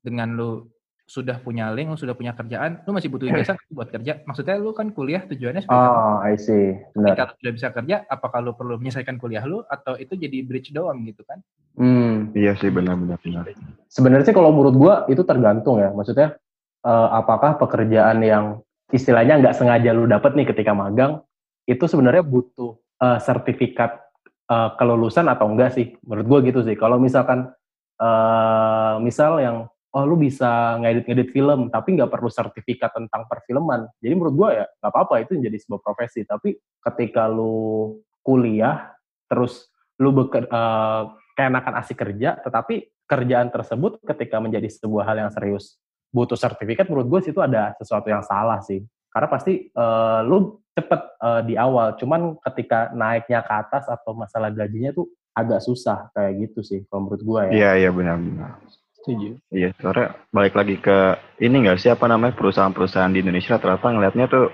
dengan 0.00 0.32
lu 0.32 0.64
sudah 1.06 1.38
punya 1.38 1.70
link, 1.70 1.94
lu 1.94 1.98
sudah 2.00 2.18
punya 2.18 2.34
kerjaan, 2.34 2.82
lu 2.82 2.90
masih 2.90 3.06
butuh 3.12 3.30
ijazah 3.30 3.54
buat 3.76 3.94
kerja. 3.94 4.26
Maksudnya 4.26 4.58
lu 4.58 4.74
kan 4.74 4.90
kuliah 4.90 5.22
tujuannya 5.22 5.62
supaya 5.62 5.86
Oh, 5.86 6.18
I 6.18 6.34
see. 6.34 6.74
Benar. 6.98 7.14
ketika 7.14 7.24
lu 7.30 7.34
sudah 7.38 7.52
bisa 7.54 7.68
kerja, 7.70 7.96
apakah 8.10 8.42
lu 8.42 8.52
perlu 8.58 8.74
menyelesaikan 8.80 9.22
kuliah 9.22 9.46
lu 9.46 9.62
atau 9.70 9.94
itu 9.94 10.18
jadi 10.18 10.42
bridge 10.42 10.74
doang 10.74 11.06
gitu 11.06 11.22
kan? 11.22 11.38
Hmm. 11.78 12.34
Iya 12.34 12.58
sih 12.58 12.72
benar-benar 12.74 13.22
benar. 13.22 13.54
Sebenarnya 13.86 14.26
sih 14.26 14.34
kalau 14.34 14.50
menurut 14.50 14.74
gua 14.74 14.94
itu 15.06 15.22
tergantung 15.22 15.78
ya. 15.78 15.94
Maksudnya 15.94 16.34
eh, 16.82 17.08
apakah 17.14 17.54
pekerjaan 17.60 18.18
yang 18.24 18.66
istilahnya 18.94 19.42
nggak 19.42 19.56
sengaja 19.56 19.90
lu 19.90 20.06
dapet 20.06 20.38
nih 20.38 20.46
ketika 20.46 20.70
magang 20.70 21.22
itu 21.66 21.84
sebenarnya 21.90 22.22
butuh 22.22 22.78
eh, 23.02 23.18
sertifikat 23.18 23.98
eh, 24.46 24.70
kelulusan 24.78 25.26
atau 25.26 25.50
enggak 25.50 25.74
sih? 25.74 25.98
Menurut 26.06 26.26
gua 26.26 26.38
gitu 26.46 26.62
sih. 26.62 26.78
Kalau 26.78 27.02
misalkan 27.02 27.50
eh, 27.98 28.94
misal 29.02 29.42
yang 29.42 29.66
oh 29.96 30.04
lu 30.04 30.20
bisa 30.20 30.76
ngedit-ngedit 30.84 31.32
film 31.32 31.72
tapi 31.72 31.96
nggak 31.96 32.12
perlu 32.12 32.30
sertifikat 32.30 32.94
tentang 32.94 33.26
perfilman. 33.26 33.90
Jadi 33.98 34.12
menurut 34.14 34.34
gua 34.38 34.48
ya 34.54 34.64
nggak 34.78 34.92
apa-apa 34.92 35.14
itu 35.26 35.38
jadi 35.42 35.56
sebuah 35.58 35.82
profesi. 35.82 36.22
Tapi 36.22 36.54
ketika 36.86 37.26
lu 37.26 37.98
kuliah 38.22 38.94
terus 39.26 39.66
lu 39.98 40.14
beker, 40.14 40.46
eh, 40.46 41.02
keenakan 41.36 41.74
asik 41.82 41.98
kerja 42.00 42.38
tetapi 42.40 42.88
kerjaan 43.06 43.54
tersebut 43.54 44.02
ketika 44.02 44.42
menjadi 44.42 44.66
sebuah 44.66 45.04
hal 45.06 45.16
yang 45.26 45.30
serius 45.30 45.78
butuh 46.10 46.36
sertifikat 46.36 46.86
menurut 46.86 47.08
gue 47.08 47.20
situ 47.30 47.38
ada 47.38 47.74
sesuatu 47.76 48.06
yang 48.06 48.22
salah 48.22 48.58
sih 48.60 48.80
karena 49.08 49.28
pasti 49.28 49.68
eh, 49.68 50.20
lu 50.24 50.58
cepet 50.72 51.00
eh, 51.18 51.40
di 51.44 51.54
awal 51.56 51.96
cuman 51.96 52.36
ketika 52.42 52.92
naiknya 52.92 53.40
ke 53.40 53.52
atas 53.52 53.84
atau 53.86 54.12
masalah 54.12 54.48
gajinya 54.50 54.92
tuh 54.92 55.08
agak 55.32 55.60
susah 55.60 56.08
kayak 56.12 56.48
gitu 56.48 56.60
sih 56.60 56.80
kalau 56.88 57.08
menurut 57.08 57.22
gue 57.22 57.40
ya 57.42 57.52
Iya 57.52 57.70
iya 57.84 57.90
benar-benar. 57.92 58.56
Setuju. 58.96 59.38
Iya, 59.54 59.70
soalnya 59.78 60.18
balik 60.34 60.58
lagi 60.58 60.82
ke 60.82 60.98
ini 61.38 61.62
nggak 61.62 61.78
sih 61.78 61.94
apa 61.94 62.10
namanya 62.10 62.34
perusahaan-perusahaan 62.34 63.12
di 63.14 63.22
Indonesia 63.22 63.54
ternyata 63.54 63.86
ngelihatnya 63.86 64.26
tuh 64.26 64.50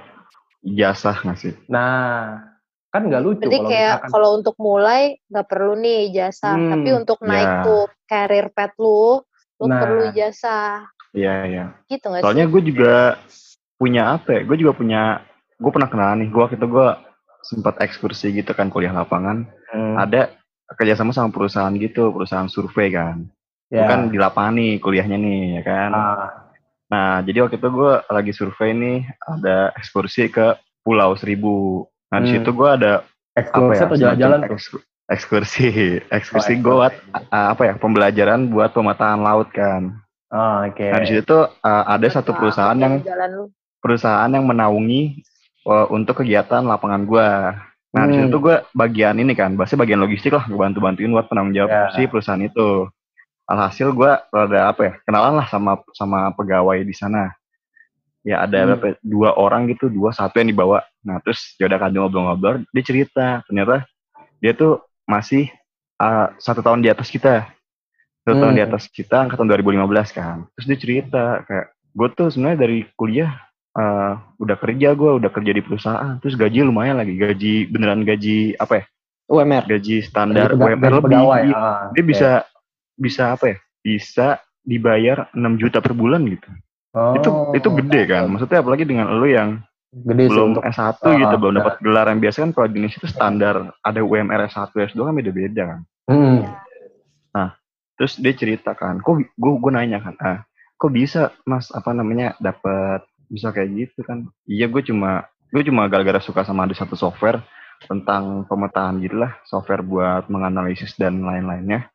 jasa 0.61 1.16
nggak 1.16 1.38
sih? 1.38 1.54
nah 1.66 2.37
kan 2.92 3.09
nggak 3.09 3.23
lucu 3.25 3.40
Berarti 3.40 3.56
kalau 3.56 3.71
kayak 3.73 3.88
misalkan 3.97 4.11
kalau 4.12 4.28
untuk 4.37 4.56
mulai 4.61 5.02
nggak 5.25 5.47
perlu 5.49 5.73
nih 5.80 6.00
jasa, 6.12 6.50
Hmm, 6.52 6.68
tapi 6.68 6.88
untuk 6.92 7.18
naik 7.25 7.49
ya. 7.49 7.62
tuh 7.64 7.82
career 8.04 8.47
path 8.52 8.76
lu, 8.76 9.25
lu 9.56 9.64
Nah. 9.64 9.80
perlu 9.80 10.04
jasa. 10.12 10.85
Iya 11.12 11.35
iya. 11.47 11.64
Gitu 11.87 12.04
nggak 12.04 12.23
Soalnya 12.25 12.47
gue 12.49 12.62
juga 12.64 13.21
punya 13.76 14.16
apa 14.16 14.28
ya? 14.37 14.40
Gue 14.45 14.57
juga 14.57 14.73
punya, 14.73 15.21
gue 15.61 15.71
pernah 15.73 15.88
kenalan 15.88 16.25
nih. 16.25 16.28
Gue 16.33 16.40
waktu 16.42 16.57
itu 16.57 16.69
gue 16.69 16.88
sempat 17.42 17.75
ekskursi 17.81 18.33
gitu 18.33 18.52
kan 18.52 18.73
kuliah 18.73 18.95
lapangan. 18.95 19.45
Hmm, 19.73 19.97
Ada 19.99 20.33
kerjasama 20.73 21.12
sama 21.12 21.28
perusahaan 21.28 21.73
gitu, 21.76 22.09
perusahaan 22.11 22.49
survei 22.49 22.92
kan. 22.92 23.28
ya. 23.69 23.85
Bukan 23.85 24.12
di 24.12 24.19
lapangan 24.21 24.54
nih 24.57 24.73
kuliahnya 24.81 25.16
nih 25.16 25.40
ya 25.61 25.62
kan. 25.64 25.90
Ah, 25.92 26.28
Nah 26.92 27.25
jadi 27.25 27.40
waktu 27.40 27.57
itu 27.57 27.69
gue 27.73 27.92
lagi 28.04 28.33
survei 28.37 28.76
nih, 28.76 28.99
ada 29.25 29.73
ekskursi 29.76 30.28
ke 30.28 30.52
Pulau 30.85 31.16
Seribu. 31.16 31.88
Nah 32.12 32.21
di 32.21 32.28
Hmm. 32.28 32.45
situ 32.45 32.52
gue 32.52 32.69
ada 32.69 33.00
ekskursi 33.33 33.81
atau 33.81 33.97
jalan-jalan 33.97 34.45
Ekskursi, 35.09 36.00
ekskursi 36.09 36.52
Oh, 36.57 36.61
gue 36.62 36.75
buat 36.78 36.95
apa 37.28 37.62
ya 37.64 37.75
pembelajaran 37.76 38.49
buat 38.49 38.73
pemetaan 38.73 39.21
laut 39.21 39.49
kan. 39.52 39.99
Oh, 40.32 40.64
oke 40.64 40.86
Nah 40.88 40.98
di 40.98 41.08
situ 41.12 41.22
tuh 41.22 41.44
uh, 41.44 41.84
ada 41.84 42.08
satu 42.08 42.32
Apa- 42.32 42.38
perusahaan 42.40 42.72
apa 42.72 42.80
yang 42.80 42.94
jalan 43.04 43.28
lu. 43.30 43.44
perusahaan 43.84 44.30
yang 44.32 44.48
menaungi 44.48 45.20
uh, 45.68 45.86
untuk 45.92 46.24
kegiatan 46.24 46.64
lapangan 46.64 47.04
gua. 47.04 47.52
Nah 47.92 48.02
di 48.08 48.16
Hmm. 48.16 48.24
situ 48.24 48.32
tuh 48.32 48.40
gue 48.40 48.56
bagian 48.72 49.12
ini 49.20 49.36
kan, 49.36 49.52
bahasa 49.52 49.76
bagian 49.76 50.00
logistik 50.00 50.32
lah, 50.32 50.48
gue 50.48 50.56
bantu 50.56 50.80
bantuin 50.80 51.12
buat 51.12 51.28
penanggung 51.28 51.52
jawab 51.52 51.68
Ya. 51.68 51.92
si 51.92 52.08
perusahaan 52.08 52.40
itu. 52.40 52.88
Alhasil 53.44 53.92
gue 53.92 54.08
rada 54.32 54.60
apa 54.64 54.80
ya, 54.80 54.92
kenalan 55.04 55.36
lah 55.36 55.46
sama 55.52 55.76
sama 55.92 56.32
pegawai 56.32 56.80
di 56.80 56.96
sana. 56.96 57.36
Ya 58.24 58.40
ada 58.40 58.64
Hmm. 58.64 58.66
berapa 58.72 58.86
ya, 58.86 58.94
dua 59.04 59.30
orang 59.36 59.68
gitu, 59.68 59.92
dua 59.92 60.16
satu 60.16 60.40
yang 60.40 60.48
dibawa. 60.48 60.80
Nah 61.04 61.20
terus 61.20 61.52
ya 61.60 61.68
udah 61.68 61.76
kan 61.76 61.92
ngobrol-ngobrol, 61.92 62.64
dia 62.72 62.80
cerita 62.82 63.44
ternyata 63.44 63.84
dia 64.40 64.56
tuh 64.56 64.80
masih 65.04 65.52
uh, 66.00 66.32
satu 66.40 66.64
tahun 66.64 66.80
di 66.80 66.88
atas 66.88 67.12
kita, 67.12 67.44
satu 68.22 68.36
tahun 68.36 68.48
Hmm. 68.48 68.58
di 68.58 68.64
atas 68.64 68.84
kita, 68.86 69.16
angkatan 69.20 69.46
2015 69.46 70.10
kan. 70.10 70.46
Terus 70.54 70.66
dia 70.66 70.78
cerita 70.78 71.24
kayak 71.42 71.66
gue 71.92 72.08
tuh 72.12 72.28
sebenarnya 72.28 72.58
dari 72.60 72.78
kuliah 72.92 73.34
uh, 73.72 74.14
udah 74.36 74.56
kerja 74.56 74.92
gue, 74.92 75.10
udah 75.16 75.28
kerja 75.28 75.50
di 75.50 75.60
perusahaan, 75.60 76.16
terus 76.18 76.34
gaji 76.34 76.62
lumayan 76.62 76.96
lagi, 76.96 77.14
gaji 77.14 77.66
beneran 77.66 78.02
gaji 78.02 78.54
apa 78.54 78.74
ya, 78.78 78.84
UMR. 79.26 79.64
gaji 79.66 79.96
standar 80.02 80.52
Gaji 80.52 80.60
UMR 80.62 80.92
lebih. 80.92 81.04
pegawai, 81.04 81.42
ah, 81.50 81.90
Dia 81.90 81.98
oke. 81.98 82.06
bisa 82.06 82.30
bisa 82.94 83.22
apa 83.30 83.44
ya, 83.46 83.56
bisa 83.80 84.26
dibayar 84.62 85.26
6 85.32 85.56
juta 85.56 85.78
per 85.78 85.90
bulan 85.90 86.22
gitu. 86.24 86.46
Oh, 86.92 87.16
Itu 87.16 87.28
itu 87.54 87.68
gede 87.74 88.02
kan, 88.06 88.28
maksudnya 88.28 88.60
apalagi 88.60 88.84
dengan 88.84 89.08
lu 89.10 89.24
yang 89.24 89.58
gede 89.90 90.28
belum 90.28 90.52
untuk 90.52 90.62
S1 90.62 91.00
Ah, 91.02 91.16
gitu, 91.18 91.34
belum 91.34 91.52
benar. 91.52 91.60
dapat 91.64 91.74
gelar 91.80 92.06
yang 92.06 92.20
biasa 92.20 92.36
kan 92.38 92.50
kalau 92.52 92.66
di 92.66 92.76
Indonesia 92.76 92.98
itu 92.98 93.08
standar 93.08 93.54
ada 93.74 94.00
UMR 94.00 94.40
S1, 94.46 94.68
S2 94.86 95.00
kan 95.02 95.14
beda-beda 95.14 95.62
kan. 95.66 95.80
Hmm, 96.04 96.44
Terus 98.02 98.18
dia 98.18 98.35
cerita 98.35 98.75
kan, 98.75 98.99
kok 98.99 99.14
gue 99.23 99.52
gue 99.62 99.71
nanya 99.71 100.02
kan, 100.02 100.18
ah, 100.18 100.42
kok 100.75 100.90
bisa 100.90 101.30
mas 101.47 101.71
apa 101.71 101.94
namanya 101.94 102.35
dapat 102.42 103.06
bisa 103.30 103.54
kayak 103.54 103.71
gitu 103.78 104.02
kan? 104.02 104.26
Iya 104.42 104.66
gue 104.66 104.82
cuma 104.82 105.30
gue 105.54 105.62
cuma 105.71 105.87
gara-gara 105.87 106.18
suka 106.18 106.42
sama 106.42 106.66
ada 106.66 106.75
satu 106.75 106.99
software 106.99 107.38
tentang 107.87 108.42
pemetaan 108.50 108.99
gitu 109.06 109.23
lah, 109.23 109.38
software 109.47 109.87
buat 109.87 110.26
menganalisis 110.26 110.99
dan 110.99 111.23
lain-lainnya. 111.23 111.94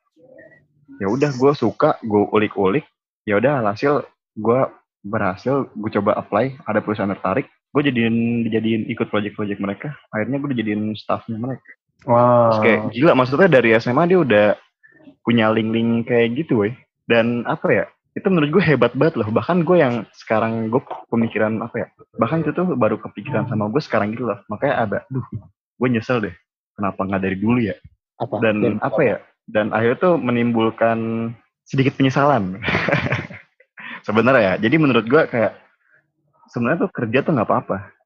Ya 1.04 1.12
udah 1.12 1.36
gue 1.36 1.52
suka, 1.52 2.00
gue 2.00 2.24
ulik-ulik, 2.32 2.88
ya 3.28 3.44
udah 3.44 3.68
hasil 3.68 4.08
gue 4.40 4.60
berhasil, 5.04 5.68
gue 5.76 5.92
coba 5.92 6.24
apply, 6.24 6.56
ada 6.64 6.80
perusahaan 6.80 7.12
tertarik, 7.12 7.52
gue 7.76 7.84
jadiin 7.84 8.48
dijadiin 8.48 8.88
ikut 8.96 9.12
project-project 9.12 9.60
mereka, 9.60 9.92
akhirnya 10.16 10.40
gue 10.40 10.56
dijadiin 10.56 10.96
staffnya 10.96 11.36
mereka. 11.36 11.68
wow. 12.08 12.56
Terus 12.56 12.64
kayak 12.64 12.82
gila 12.96 13.12
maksudnya 13.12 13.52
dari 13.52 13.76
SMA 13.76 14.08
dia 14.08 14.20
udah 14.24 14.48
punya 15.27 15.51
link-link 15.51 16.07
kayak 16.07 16.39
gitu 16.39 16.63
weh. 16.63 16.74
Dan 17.03 17.43
apa 17.43 17.67
ya, 17.67 17.86
itu 18.15 18.24
menurut 18.31 18.55
gue 18.55 18.63
hebat 18.63 18.96
banget 18.96 19.19
loh. 19.19 19.27
Bahkan 19.27 19.67
gue 19.67 19.77
yang 19.84 20.07
sekarang 20.15 20.72
gue 20.72 20.79
pemikiran 21.12 21.60
apa 21.60 21.75
ya, 21.84 21.88
bahkan 22.15 22.48
itu 22.48 22.55
tuh 22.55 22.79
baru 22.79 22.96
kepikiran 22.96 23.51
sama 23.51 23.67
gue 23.67 23.84
sekarang 23.84 24.15
gitu 24.15 24.24
loh. 24.24 24.39
Makanya 24.48 24.75
ada, 24.88 25.00
duh 25.12 25.27
gue 25.75 25.88
nyesel 25.91 26.24
deh. 26.24 26.36
Kenapa 26.79 27.03
nggak 27.03 27.22
dari 27.27 27.36
dulu 27.36 27.60
ya? 27.60 27.75
Apa? 28.24 28.39
Dan 28.39 28.63
Dan 28.63 28.75
apa 28.79 29.01
ya, 29.03 29.17
dan 29.51 29.75
akhirnya 29.75 30.00
tuh 30.00 30.15
menimbulkan 30.15 30.98
sedikit 31.67 32.00
penyesalan. 32.00 32.63
Sebenarnya 34.07 34.55
ya, 34.55 34.63
jadi 34.63 34.75
menurut 34.79 35.03
gue 35.03 35.22
kayak 35.27 35.60
sebenarnya 36.48 36.88
tuh 36.88 36.91
kerja 36.96 37.19
tuh 37.27 37.36
nggak 37.36 37.50
apa-apa 37.51 37.98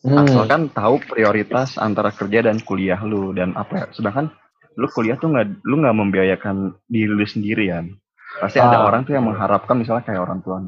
Hmm, 0.00 0.16
asalkan 0.24 0.72
tahu 0.72 0.96
prioritas 1.04 1.76
antara 1.76 2.08
kerja 2.08 2.40
dan 2.40 2.56
kuliah 2.64 2.96
lu 3.04 3.36
dan 3.36 3.52
apa 3.52 3.84
ya 3.84 3.86
sedangkan 3.92 4.32
lu 4.76 4.86
kuliah 4.86 5.16
tuh 5.16 5.30
nggak 5.30 5.64
lu 5.64 5.80
nggak 5.80 5.96
membiayakan 5.96 6.56
diri 6.86 7.10
lu 7.10 7.24
sendirian 7.24 7.90
pasti 8.38 8.58
ada 8.58 8.82
Ah. 8.82 8.86
orang 8.86 9.02
tuh 9.02 9.14
yang 9.14 9.26
mengharapkan 9.26 9.74
misalnya 9.74 10.06
kayak 10.06 10.22
orang 10.22 10.38
tua 10.40 10.62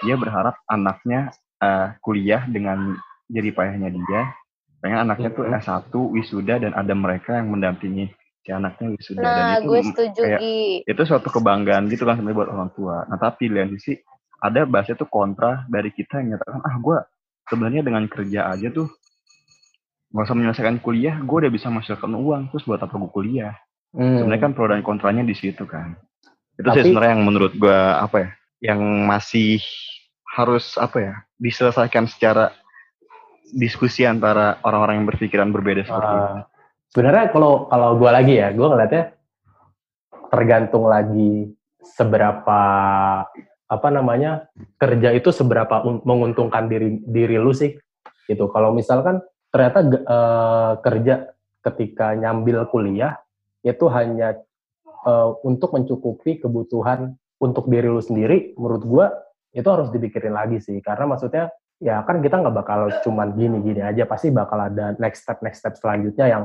dia 0.00 0.16
berharap 0.16 0.56
anaknya 0.66 1.28
eh, 1.58 1.94
kuliah 2.00 2.42
dengan 2.44 2.96
jadi 3.28 3.54
payahnya 3.54 3.92
dia 3.92 4.22
pengen 4.78 5.06
anaknya 5.06 5.30
tuh 5.30 5.46
Mhm. 5.46 5.62
S1 5.62 5.94
wisuda 6.10 6.54
dan 6.58 6.72
ada 6.74 6.90
mereka 6.90 7.38
yang 7.38 7.54
mendampingi 7.54 8.10
si 8.42 8.50
anaknya 8.50 8.90
wisuda 8.90 9.22
dan 9.22 9.30
Nah, 9.38 9.54
itu 9.54 9.68
gue 9.68 9.80
setuju 9.86 10.20
kayak 10.26 10.40
Gi. 10.42 10.58
itu 10.82 11.02
suatu 11.06 11.28
kebanggaan 11.30 11.86
gitu 11.86 12.02
kan 12.02 12.18
sebenarnya 12.18 12.38
buat 12.42 12.50
orang 12.50 12.70
tua. 12.74 13.06
Nah 13.06 13.14
tapi 13.14 13.46
di 13.46 13.54
lain 13.54 13.78
sisi 13.78 13.94
ada 14.36 14.66
bahasa 14.66 14.98
itu 14.98 15.06
kontra 15.06 15.62
dari 15.70 15.94
kita 15.94 16.18
yang 16.18 16.34
nyatakan 16.34 16.58
ah 16.60 16.74
gue 16.76 16.98
sebenarnya 17.46 17.82
dengan 17.86 18.10
kerja 18.10 18.50
aja 18.50 18.68
tuh 18.74 18.90
nggak 20.12 20.24
usah 20.28 20.36
menyelesaikan 20.36 20.76
kuliah, 20.84 21.16
gue 21.24 21.36
udah 21.42 21.52
bisa 21.52 21.72
menghasilkan 21.72 22.12
uang 22.12 22.52
terus 22.52 22.68
buat 22.68 22.80
apa 22.84 22.94
gue 23.00 23.10
kuliah? 23.10 23.56
hmm. 23.96 24.20
Sebenarnya 24.20 24.42
kan 24.44 24.52
pro 24.52 24.68
dan 24.68 24.84
kontranya 24.84 25.24
di 25.24 25.32
situ 25.32 25.64
kan. 25.64 25.96
Itu 26.56 26.68
sih 26.68 26.84
Tapi- 26.84 26.84
sebenarnya 26.92 27.12
yang 27.16 27.24
menurut 27.24 27.52
gue 27.56 27.80
apa 27.96 28.16
ya, 28.20 28.30
yang 28.72 28.80
masih 29.08 29.64
harus 30.32 30.76
apa 30.80 30.96
ya 31.00 31.14
diselesaikan 31.36 32.08
secara 32.08 32.52
diskusi 33.52 34.08
antara 34.08 34.56
orang-orang 34.64 35.00
yang 35.02 35.08
berpikiran 35.08 35.52
berbeda 35.52 35.84
seperti 35.84 36.12
itu. 36.12 36.24
Uh, 36.24 36.40
sebenarnya 36.92 37.24
kalau 37.32 37.68
kalau 37.68 38.00
gue 38.00 38.10
lagi 38.12 38.34
ya, 38.40 38.48
gue 38.52 38.64
ngeliatnya 38.64 39.04
tergantung 40.32 40.88
lagi 40.88 41.52
seberapa 41.84 42.60
apa 43.68 43.88
namanya 43.88 44.48
kerja 44.76 45.12
itu 45.12 45.32
seberapa 45.32 45.84
un- 45.84 46.04
menguntungkan 46.04 46.68
diri 46.68 47.00
diri 47.04 47.36
lu 47.36 47.52
sih 47.52 47.76
gitu. 48.28 48.48
Kalau 48.52 48.72
misalkan 48.72 49.20
ternyata 49.52 49.78
eh, 49.84 50.72
kerja 50.80 51.14
ketika 51.62 52.16
nyambil 52.16 52.66
kuliah 52.72 53.20
itu 53.62 53.86
hanya 53.92 54.40
eh, 55.06 55.30
untuk 55.44 55.76
mencukupi 55.76 56.40
kebutuhan 56.40 57.14
untuk 57.38 57.68
diri 57.68 57.90
lu 57.90 58.00
sendiri, 58.00 58.56
menurut 58.56 58.82
gua 58.86 59.06
itu 59.52 59.68
harus 59.68 59.92
dipikirin 59.92 60.32
lagi 60.32 60.58
sih. 60.62 60.80
Karena 60.80 61.04
maksudnya 61.04 61.52
ya 61.82 62.00
kan 62.06 62.22
kita 62.24 62.38
nggak 62.40 62.54
bakal 62.56 62.80
cuman 63.04 63.34
gini-gini 63.34 63.82
aja 63.82 64.06
pasti 64.06 64.30
bakal 64.30 64.70
ada 64.70 64.94
next 65.02 65.26
step 65.26 65.42
next 65.42 65.60
step 65.60 65.74
selanjutnya 65.74 66.30
yang 66.30 66.44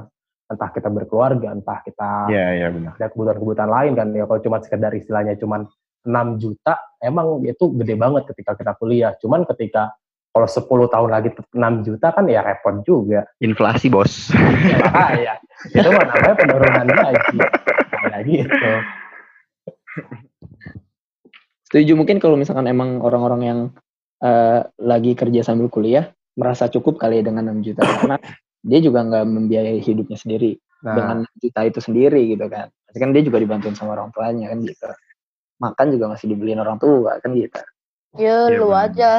entah 0.50 0.74
kita 0.74 0.90
berkeluarga 0.90 1.54
entah 1.54 1.86
kita 1.86 2.32
Iya 2.34 2.48
iya 2.58 2.68
benar. 2.74 2.98
ada 2.98 3.08
kebutuhan-kebutuhan 3.14 3.70
lain 3.72 3.92
kan. 3.94 4.08
Ya 4.18 4.26
kalau 4.26 4.42
cuma 4.42 4.58
sekedar 4.60 4.92
istilahnya 4.98 5.38
cuman 5.38 5.70
6 6.08 6.42
juta 6.42 6.80
emang 7.04 7.44
itu 7.44 7.70
gede 7.78 7.96
banget 8.00 8.24
ketika 8.34 8.56
kita 8.58 8.74
kuliah. 8.80 9.14
Cuman 9.20 9.44
ketika 9.46 9.94
kalau 10.32 10.48
10 10.48 10.94
tahun 10.94 11.10
lagi 11.10 11.30
tetap 11.34 11.50
6 11.50 11.88
juta 11.88 12.08
kan 12.14 12.26
ya 12.30 12.42
repot 12.46 12.76
juga 12.86 13.26
Inflasi 13.42 13.90
bos. 13.90 14.30
ya 14.70 14.78
bahaya 14.92 15.34
itu 15.74 15.90
mah 15.90 16.06
namanya 16.06 16.36
penurunan 16.38 16.86
gaji 16.86 17.38
kayak 17.90 18.22
gitu 18.30 18.72
setuju 21.68 21.94
mungkin 21.98 22.18
kalau 22.22 22.38
misalkan 22.40 22.70
emang 22.70 23.02
orang-orang 23.02 23.42
yang 23.44 23.60
eh, 24.22 24.62
lagi 24.80 25.18
kerja 25.18 25.44
sambil 25.44 25.68
kuliah 25.68 26.14
merasa 26.38 26.70
cukup 26.70 27.02
kali 27.02 27.20
ya 27.22 27.28
dengan 27.28 27.50
6 27.58 27.66
juta 27.66 27.82
karena 27.82 28.18
dia 28.62 28.80
juga 28.82 29.02
nggak 29.06 29.26
membiayai 29.26 29.80
hidupnya 29.82 30.18
sendiri 30.22 30.58
nah 30.86 30.94
dengan 30.94 31.26
6 31.26 31.44
juta 31.44 31.60
itu 31.66 31.80
sendiri 31.82 32.22
gitu 32.38 32.46
kan. 32.46 32.70
Pasti 32.70 32.98
kan 33.02 33.10
dia 33.12 33.26
juga 33.26 33.42
dibantuin 33.42 33.74
sama 33.74 33.98
orang 33.98 34.14
tuanya 34.14 34.54
kan 34.54 34.62
gitu. 34.62 34.88
Makan 35.58 35.88
juga 35.98 36.06
masih 36.14 36.30
dibeliin 36.32 36.62
orang 36.62 36.78
tua 36.78 37.18
kan 37.18 37.34
gitu. 37.34 37.58
Ya, 38.16 38.46
Iya, 38.48 38.62
lu 38.62 38.70
bener. 38.70 38.86
aja. 38.88 39.12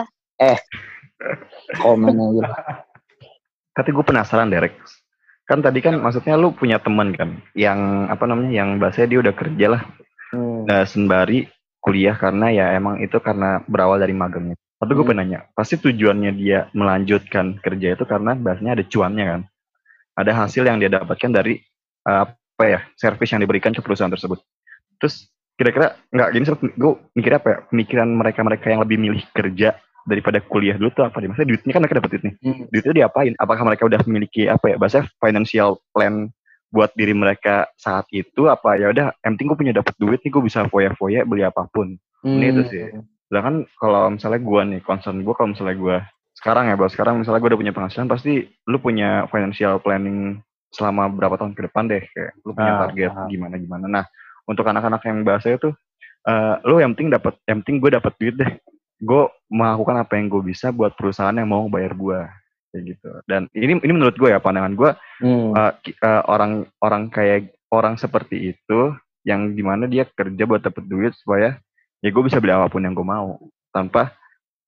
Komen 1.83 2.15
aja 2.15 2.43
lah. 2.47 2.59
Tapi 3.75 3.89
gue 3.95 4.05
penasaran 4.07 4.51
Derek. 4.51 4.79
Kan 5.49 5.65
tadi 5.65 5.81
kan 5.81 5.97
maksudnya 5.97 6.37
lu 6.37 6.53
punya 6.53 6.77
teman 6.77 7.17
kan 7.17 7.41
yang 7.57 8.05
apa 8.13 8.29
namanya 8.29 8.53
yang 8.53 8.77
bahasanya 8.77 9.09
dia 9.09 9.21
udah 9.25 9.35
kerja 9.35 9.67
lah 9.73 9.83
hmm. 10.37 10.69
eh, 10.69 10.85
sembari 10.85 11.49
kuliah 11.81 12.13
karena 12.21 12.53
ya 12.53 12.67
emang 12.77 13.01
itu 13.01 13.17
karena 13.23 13.65
berawal 13.65 13.97
dari 13.97 14.13
magangnya. 14.13 14.57
Tapi 14.79 14.95
gue 14.95 15.03
Hmm. 15.03 15.11
pengen 15.11 15.27
nanya, 15.27 15.41
pasti 15.59 15.75
tujuannya 15.75 16.33
dia 16.39 16.71
melanjutkan 16.71 17.59
kerja 17.59 17.99
itu 17.99 18.05
karena 18.07 18.39
bahasanya 18.39 18.79
ada 18.79 18.85
cuannya 18.87 19.25
kan? 19.27 19.41
Ada 20.19 20.33
hasil 20.47 20.63
yang 20.67 20.79
dia 20.79 20.91
dapatkan 20.93 21.31
dari 21.35 21.59
eh, 22.07 22.19
apa 22.27 22.65
ya, 22.67 22.81
servis 22.95 23.31
yang 23.35 23.43
diberikan 23.43 23.75
ke 23.75 23.83
perusahaan 23.83 24.11
tersebut. 24.11 24.39
Terus 25.03 25.31
kira-kira 25.59 25.99
nggak 26.15 26.29
gini, 26.31 26.45
gue 26.79 26.93
mikirnya 27.19 27.39
apa 27.43 27.49
ya, 27.51 27.59
pemikiran 27.67 28.09
mereka-mereka 28.15 28.67
yang 28.71 28.81
lebih 28.87 28.99
milih 29.03 29.25
kerja 29.35 29.75
daripada 30.09 30.41
kuliah 30.41 30.75
dulu 30.75 30.89
tuh 30.91 31.05
apa? 31.05 31.21
nih? 31.21 31.29
Maksudnya 31.29 31.49
duitnya 31.53 31.73
kan 31.73 31.81
mereka 31.85 31.97
dapat 32.01 32.11
duit 32.11 32.23
nih. 32.25 32.35
Hmm. 32.41 32.65
Duitnya 32.69 32.95
diapain? 32.99 33.33
Apakah 33.37 33.63
mereka 33.63 33.83
udah 33.85 34.01
memiliki 34.09 34.49
apa 34.49 34.65
ya, 34.67 34.77
bahasanya 34.77 35.07
financial 35.21 35.69
plan 35.93 36.33
buat 36.69 36.93
diri 36.93 37.13
mereka 37.13 37.65
saat 37.75 38.05
itu 38.11 38.45
apa 38.45 38.77
ya 38.77 38.89
udah 38.89 39.17
yang 39.23 39.33
penting 39.35 39.49
gue 39.49 39.57
punya 39.57 39.75
dapat 39.75 39.97
duit 39.97 40.21
nih 40.21 40.29
gue 40.29 40.43
bisa 40.43 40.69
foya-foya 40.69 41.25
beli 41.25 41.41
apa 41.41 41.65
pun 41.65 41.97
Ini 42.21 42.45
itu 42.47 42.63
sih. 42.69 42.85
sedangkan 43.25 43.65
kalau 43.75 44.13
misalnya 44.13 44.37
gue 44.37 44.61
nih 44.77 44.81
concern 44.85 45.17
gue 45.19 45.33
kalau 45.33 45.57
misalnya 45.57 45.73
gue 45.73 45.97
sekarang 46.37 46.69
ya 46.69 46.77
bos 46.77 46.93
sekarang 46.93 47.17
misalnya 47.17 47.41
gue 47.41 47.49
udah 47.49 47.61
punya 47.61 47.73
penghasilan 47.73 48.05
pasti 48.07 48.33
lu 48.65 48.77
punya 48.79 49.25
financial 49.27 49.81
planning 49.81 50.45
selama 50.69 51.09
berapa 51.09 51.41
tahun 51.41 51.57
ke 51.57 51.63
depan 51.67 51.89
deh 51.89 52.05
kayak 52.05 52.37
lu 52.39 52.53
punya 52.53 52.69
Ah, 52.71 52.81
target 52.85 53.11
paham. 53.11 53.29
gimana 53.29 53.55
gimana 53.57 53.85
nah 53.89 54.05
untuk 54.45 54.65
anak-anak 54.65 55.01
yang 55.03 55.25
bahasa 55.25 55.49
itu 55.51 55.73
eh 56.23 56.55
lu 56.63 56.77
yang 56.79 56.93
penting 56.93 57.09
dapat 57.11 57.33
yang 57.45 57.65
penting 57.65 57.81
gue 57.81 57.91
dapat 57.91 58.13
duit 58.15 58.37
deh 58.37 58.53
gue 58.99 59.23
melakukan 59.49 59.97
apa 60.03 60.19
yang 60.19 60.27
gue 60.29 60.43
bisa 60.43 60.75
buat 60.75 60.95
perusahaan 60.99 61.35
yang 61.35 61.49
mau 61.49 61.67
bayar 61.71 61.95
gue 61.95 62.21
kayak 62.69 62.83
gitu 62.95 63.09
dan 63.25 63.49
ini 63.57 63.81
ini 63.81 63.93
menurut 63.95 64.19
gue 64.19 64.29
ya 64.29 64.43
pandangan 64.43 64.75
gue 64.75 64.91
Hmm. 65.19 65.51
uh, 65.51 65.75
uh, 66.05 66.23
orang 66.31 66.63
orang 66.79 67.11
kayak 67.11 67.51
orang 67.75 67.99
seperti 67.99 68.55
itu 68.55 68.95
yang 69.27 69.51
di 69.59 69.67
mana 69.67 69.91
dia 69.91 70.07
kerja 70.07 70.47
buat 70.47 70.63
dapet 70.63 70.87
duit 70.87 71.11
supaya 71.19 71.59
ya 71.99 72.09
gue 72.15 72.23
bisa 72.23 72.39
beli 72.39 72.55
apa 72.55 72.71
pun 72.71 72.87
yang 72.87 72.95
gue 72.95 73.03
mau 73.03 73.35
tanpa 73.75 74.15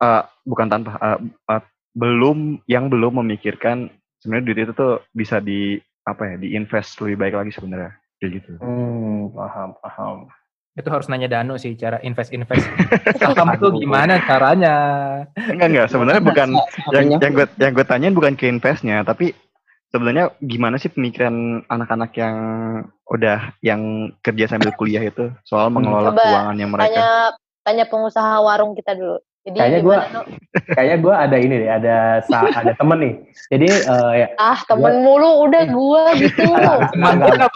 uh, 0.02 0.26
bukan 0.42 0.66
tanpa 0.66 0.98
uh, 0.98 1.18
uh, 1.46 1.62
belum 1.94 2.66
yang 2.66 2.90
belum 2.90 3.22
memikirkan 3.22 3.94
sebenarnya 4.18 4.46
duit 4.46 4.58
itu 4.66 4.72
tuh 4.74 4.94
bisa 5.14 5.38
di 5.38 5.78
apa 6.02 6.34
ya 6.34 6.36
diinvest 6.42 6.98
lebih 6.98 7.16
baik 7.18 7.34
lagi 7.38 7.50
sebenarnya 7.54 7.94
kayak 8.18 8.30
gitu 8.42 8.52
Hmm, 8.58 9.30
paham, 9.32 9.70
paham. 9.78 10.16
Itu 10.70 10.86
harus 10.86 11.10
nanya 11.10 11.26
Danu 11.26 11.58
sih 11.58 11.74
cara 11.74 11.98
invest-invest. 11.98 12.62
Saham 13.18 13.48
tuh 13.62 13.74
gimana 13.74 14.22
caranya? 14.22 14.74
enggak 15.34 15.68
enggak 15.68 15.86
sebenarnya 15.90 16.22
bukan 16.22 16.48
yang 16.94 17.06
yang 17.18 17.32
gue 17.34 17.46
yang 17.58 17.72
gue 17.74 17.86
tanyain 17.86 18.14
bukan 18.14 18.34
ke 18.38 18.46
investnya 18.46 19.02
tapi 19.02 19.34
sebenarnya 19.90 20.30
gimana 20.38 20.78
sih 20.78 20.88
pemikiran 20.88 21.66
anak-anak 21.66 22.14
yang 22.14 22.36
udah 23.10 23.58
yang 23.60 24.14
kerja 24.22 24.46
sambil 24.46 24.70
kuliah 24.78 25.02
itu 25.02 25.34
soal 25.42 25.66
mengelola 25.68 26.14
Coba 26.14 26.22
keuangannya 26.22 26.66
mereka 26.70 26.86
Tanya 26.86 27.08
tanya 27.66 27.84
pengusaha 27.90 28.34
warung 28.40 28.78
kita 28.78 28.94
dulu. 28.94 29.18
Jadi 29.40 29.56
Kayaknya 29.56 29.80
gua- 29.80 30.04
Nu? 30.12 30.20
Kayaknya 30.68 30.96
gue 31.00 31.14
ada 31.16 31.36
ini 31.40 31.54
deh, 31.56 31.70
ada 31.72 31.96
ada 32.30 32.72
temen 32.76 32.98
nih. 33.00 33.14
Jadi 33.48 33.66
eh, 33.72 34.12
ya, 34.20 34.26
ah 34.36 34.58
temen 34.68 35.00
mulu 35.00 35.48
udah 35.48 35.62
gua 35.72 36.12
gitu. 36.12 36.44
Teman 36.92 37.14
banyak 37.24 37.48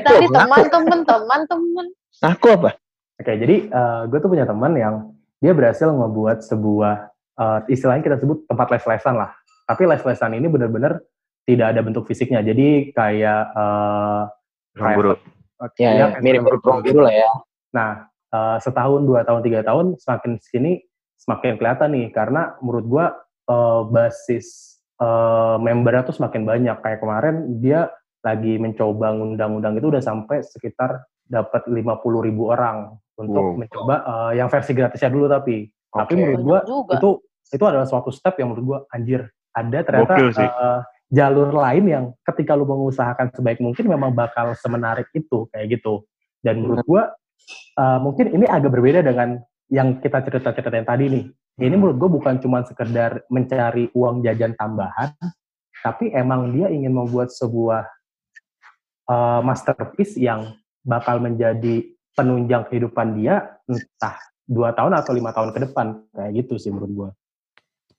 tadi 0.00 0.26
teman 0.26 0.64
temen 0.72 1.00
teman 1.04 1.40
temen. 1.44 1.86
Aku 2.24 2.46
apa? 2.54 2.78
Oke, 3.16 3.32
jadi 3.32 3.68
gue 4.08 4.18
tuh 4.20 4.30
punya 4.30 4.44
teman 4.44 4.72
yang 4.76 5.16
dia 5.40 5.52
berhasil 5.52 5.88
ngebuat 5.88 6.44
sebuah 6.44 7.12
eh, 7.36 7.58
istilahnya 7.72 8.02
kita 8.04 8.16
sebut 8.20 8.48
tempat 8.48 8.66
les-lesan 8.72 9.14
lah. 9.16 9.32
Tapi 9.68 9.82
les-lesan 9.84 10.32
ini 10.36 10.46
benar-benar 10.48 11.02
tidak 11.46 11.66
ada 11.76 11.80
bentuk 11.84 12.08
fisiknya. 12.08 12.40
Jadi 12.42 12.90
kayak 12.96 13.42
eh, 13.52 14.22
Ruang 14.76 14.94
guru 14.96 15.12
Ya, 15.80 15.88
ya, 15.88 16.06
ya, 16.12 16.20
mirip 16.20 16.44
grup 16.44 16.60
ruang 16.68 16.84
guru 16.84 17.08
lah 17.08 17.14
ya. 17.16 17.30
Nah, 17.72 17.90
eh, 18.28 18.56
setahun, 18.60 19.08
dua 19.08 19.24
tahun, 19.24 19.40
tiga 19.40 19.64
tahun, 19.64 19.96
semakin 19.96 20.36
sini 20.44 20.84
semakin 21.16 21.56
kelihatan 21.56 21.96
nih. 21.96 22.06
Karena 22.12 22.56
menurut 22.60 22.84
gua 22.84 23.06
eh, 23.48 23.82
basis 23.88 24.76
eh, 25.00 25.56
membernya 25.60 26.04
tuh 26.08 26.16
semakin 26.16 26.44
banyak. 26.44 26.76
Kayak 26.84 27.00
kemarin 27.00 27.34
dia 27.60 27.88
lagi 28.20 28.58
mencoba 28.58 29.16
undang-undang 29.16 29.78
itu 29.78 29.86
udah 29.88 30.02
sampai 30.02 30.42
sekitar 30.44 31.06
dapat 31.26 31.66
50 31.66 32.26
ribu 32.26 32.54
orang 32.54 32.94
untuk 33.18 33.54
Wow. 33.54 33.58
mencoba 33.58 33.94
eh, 34.04 34.32
yang 34.40 34.48
versi 34.48 34.72
gratisnya 34.76 35.10
dulu 35.10 35.26
tapi. 35.26 35.66
Tapi 35.90 36.12
Oke. 36.12 36.20
menurut 36.20 36.42
gua 36.44 36.58
itu 36.92 37.10
itu 37.46 37.64
adalah 37.64 37.86
suatu 37.86 38.10
step 38.10 38.36
yang 38.42 38.52
menurut 38.52 38.64
gua 38.66 38.78
anjir 38.92 39.26
ada 39.56 39.78
ternyata 39.82 40.14
eh, 40.28 40.80
jalur 41.08 41.54
lain 41.54 41.84
yang 41.86 42.04
ketika 42.26 42.52
lu 42.58 42.66
mengusahakan 42.66 43.30
sebaik 43.32 43.62
mungkin 43.62 43.86
memang 43.86 44.10
bakal 44.12 44.52
semenarik 44.58 45.06
itu 45.14 45.46
kayak 45.54 45.78
gitu 45.78 46.04
dan 46.42 46.60
menurut 46.60 46.84
gua 46.84 47.02
eh, 47.78 47.98
mungkin 48.02 48.34
ini 48.34 48.44
agak 48.44 48.74
berbeda 48.74 49.00
dengan 49.06 49.40
yang 49.72 49.98
kita 49.98 50.22
cerita-ceritain 50.22 50.86
tadi 50.86 51.06
nih 51.10 51.24
ini 51.56 51.72
Hmm. 51.72 51.80
menurut 51.80 51.96
gua 51.96 52.10
bukan 52.12 52.34
cuma 52.42 52.60
sekedar 52.66 53.24
mencari 53.32 53.88
uang 53.96 54.20
jajan 54.26 54.52
tambahan 54.58 55.14
tapi 55.80 56.10
emang 56.12 56.52
dia 56.52 56.68
ingin 56.68 56.92
membuat 56.92 57.32
sebuah 57.32 57.86
eh, 59.08 59.40
masterpiece 59.46 60.18
yang 60.20 60.52
bakal 60.86 61.18
menjadi 61.18 61.82
penunjang 62.14 62.70
kehidupan 62.70 63.18
dia 63.18 63.58
entah 63.66 64.16
dua 64.46 64.70
tahun 64.72 64.94
atau 64.94 65.12
lima 65.12 65.34
tahun 65.34 65.50
ke 65.50 65.58
depan 65.68 65.86
kayak 66.14 66.32
gitu 66.46 66.54
sih 66.56 66.70
menurut 66.70 66.92
gua. 66.94 67.10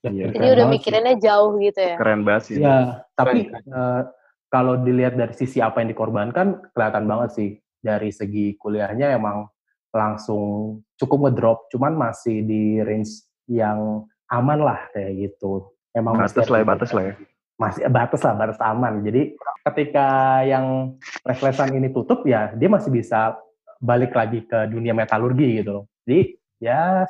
Ya, 0.00 0.10
Iya. 0.14 0.30
Jadi 0.30 0.46
udah 0.54 0.66
sih. 0.70 0.74
mikirinnya 0.78 1.14
jauh 1.18 1.58
gitu 1.58 1.80
ya. 1.82 1.96
keren 1.98 2.22
banget 2.22 2.42
sih 2.46 2.54
Ya, 2.62 3.02
tapi 3.18 3.50
eh, 3.50 4.02
kalau 4.46 4.78
dilihat 4.80 5.18
dari 5.18 5.34
sisi 5.34 5.58
apa 5.58 5.82
yang 5.82 5.90
dikorbankan, 5.92 6.72
kelihatan 6.72 7.04
banget 7.04 7.30
sih. 7.34 7.50
Dari 7.78 8.10
segi 8.10 8.54
kuliahnya 8.58 9.14
emang 9.18 9.46
langsung 9.90 10.78
cukup 10.98 11.30
ngedrop, 11.30 11.58
cuman 11.74 11.94
masih 11.98 12.46
di 12.46 12.78
range 12.82 13.26
yang 13.50 14.06
aman 14.30 14.58
lah 14.62 14.86
kayak 14.94 15.30
gitu. 15.30 15.74
Emang 15.90 16.14
batas 16.14 16.46
lah 16.46 16.58
ya 16.62 16.66
batas 16.66 16.90
lah 16.94 17.04
ya 17.10 17.14
Masih 17.58 17.90
batas 17.90 18.22
lah, 18.22 18.34
batas 18.38 18.58
aman. 18.62 19.02
Jadi 19.02 19.34
ketika 19.66 20.40
yang 20.46 20.94
les-lesan 21.26 21.74
ini 21.74 21.90
tutup 21.90 22.22
ya, 22.22 22.54
dia 22.54 22.70
masih 22.70 22.94
bisa 22.94 23.34
balik 23.82 24.14
lagi 24.14 24.46
ke 24.46 24.70
dunia 24.70 24.94
metalurgi 24.94 25.58
gitu 25.58 25.82
loh. 25.82 25.84
Jadi 26.06 26.38
ya 26.62 27.02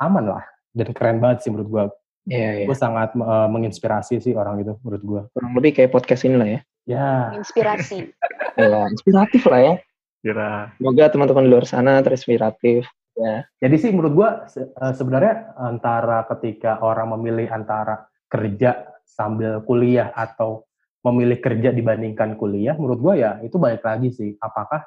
aman 0.00 0.24
lah. 0.36 0.44
Dan 0.72 0.96
keren 0.96 1.20
banget 1.20 1.44
sih 1.44 1.52
menurut 1.52 1.68
gua. 1.68 1.84
Iya, 2.28 2.64
iya. 2.64 2.66
Gue 2.68 2.76
sangat 2.76 3.12
eh, 3.12 3.48
menginspirasi 3.52 4.20
sih 4.20 4.32
orang 4.32 4.64
itu 4.64 4.72
menurut 4.80 5.02
gua. 5.04 5.22
Kurang 5.36 5.52
lebih 5.56 5.76
kayak 5.76 5.92
podcast 5.92 6.24
ini 6.24 6.36
lah 6.36 6.48
ya. 6.48 6.60
Ya, 6.88 7.08
Inspirasi. 7.36 8.08
Ya, 8.60 8.90
inspiratif 8.90 9.46
lah 9.46 9.60
ya. 9.62 9.74
kira 10.20 10.74
Semoga 10.76 11.08
teman-teman 11.08 11.48
di 11.48 11.50
luar 11.54 11.64
sana 11.64 12.04
terinspiratif. 12.04 12.84
Ya. 13.16 13.48
Jadi 13.56 13.76
sih 13.80 13.90
menurut 13.94 14.12
gua 14.12 14.30
se- 14.48 14.68
eh, 14.68 14.92
sebenarnya 14.92 15.56
antara 15.56 16.28
ketika 16.28 16.76
orang 16.84 17.16
memilih 17.16 17.48
antara 17.48 18.04
kerja 18.28 18.84
sambil 19.10 19.60
kuliah 19.66 20.14
atau 20.14 20.64
memilih 21.00 21.40
kerja 21.40 21.72
dibandingkan 21.72 22.36
kuliah, 22.36 22.76
menurut 22.76 23.00
gua 23.00 23.14
ya 23.16 23.30
itu 23.42 23.56
balik 23.56 23.82
lagi 23.82 24.12
sih. 24.12 24.36
Apakah 24.38 24.84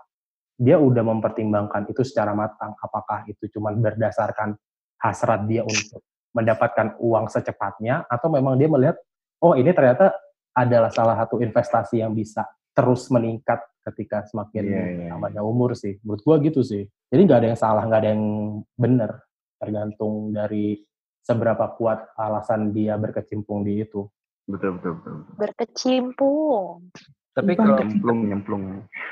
dia 0.55 0.77
udah 0.77 1.01
mempertimbangkan 1.01 1.89
itu 1.89 2.05
secara 2.05 2.31
matang? 2.37 2.77
Apakah 2.79 3.25
itu 3.25 3.49
cuma 3.51 3.73
berdasarkan 3.73 4.55
hasrat 5.01 5.43
dia 5.49 5.65
untuk 5.65 6.05
mendapatkan 6.33 6.97
uang 7.01 7.29
secepatnya 7.29 8.05
atau 8.09 8.31
memang 8.31 8.57
dia 8.57 8.69
melihat 8.69 8.97
oh 9.43 9.53
ini 9.53 9.69
ternyata 9.75 10.15
adalah 10.53 10.89
salah 10.89 11.17
satu 11.17 11.41
investasi 11.41 12.01
yang 12.01 12.13
bisa 12.13 12.45
terus 12.73 13.09
meningkat 13.13 13.61
ketika 13.83 14.25
semakin 14.25 14.63
Iya, 14.63 14.73
iya, 14.73 14.85
iya. 15.05 15.09
tambahnya 15.13 15.41
umur 15.43 15.75
sih. 15.75 15.99
Menurut 16.01 16.21
gua 16.23 16.35
gitu 16.39 16.61
sih. 16.63 16.87
Jadi 17.11 17.21
nggak 17.25 17.39
ada 17.41 17.47
yang 17.53 17.59
salah, 17.59 17.83
nggak 17.85 18.01
ada 18.01 18.09
yang 18.13 18.23
benar. 18.73 19.11
Tergantung 19.59 20.33
dari 20.33 20.77
seberapa 21.23 21.65
kuat 21.79 22.11
alasan 22.19 22.75
dia 22.75 22.99
berkecimpung 22.99 23.63
di 23.63 23.81
itu. 23.81 24.05
betul 24.43 24.75
betul 24.75 24.91
betul, 24.99 25.13
betul. 25.23 25.35
Berkecimpung. 25.39 26.91
Tapi 27.33 27.51
kalau 27.55 27.79
nyemplung 27.79 28.19
nyemplung 28.27 28.63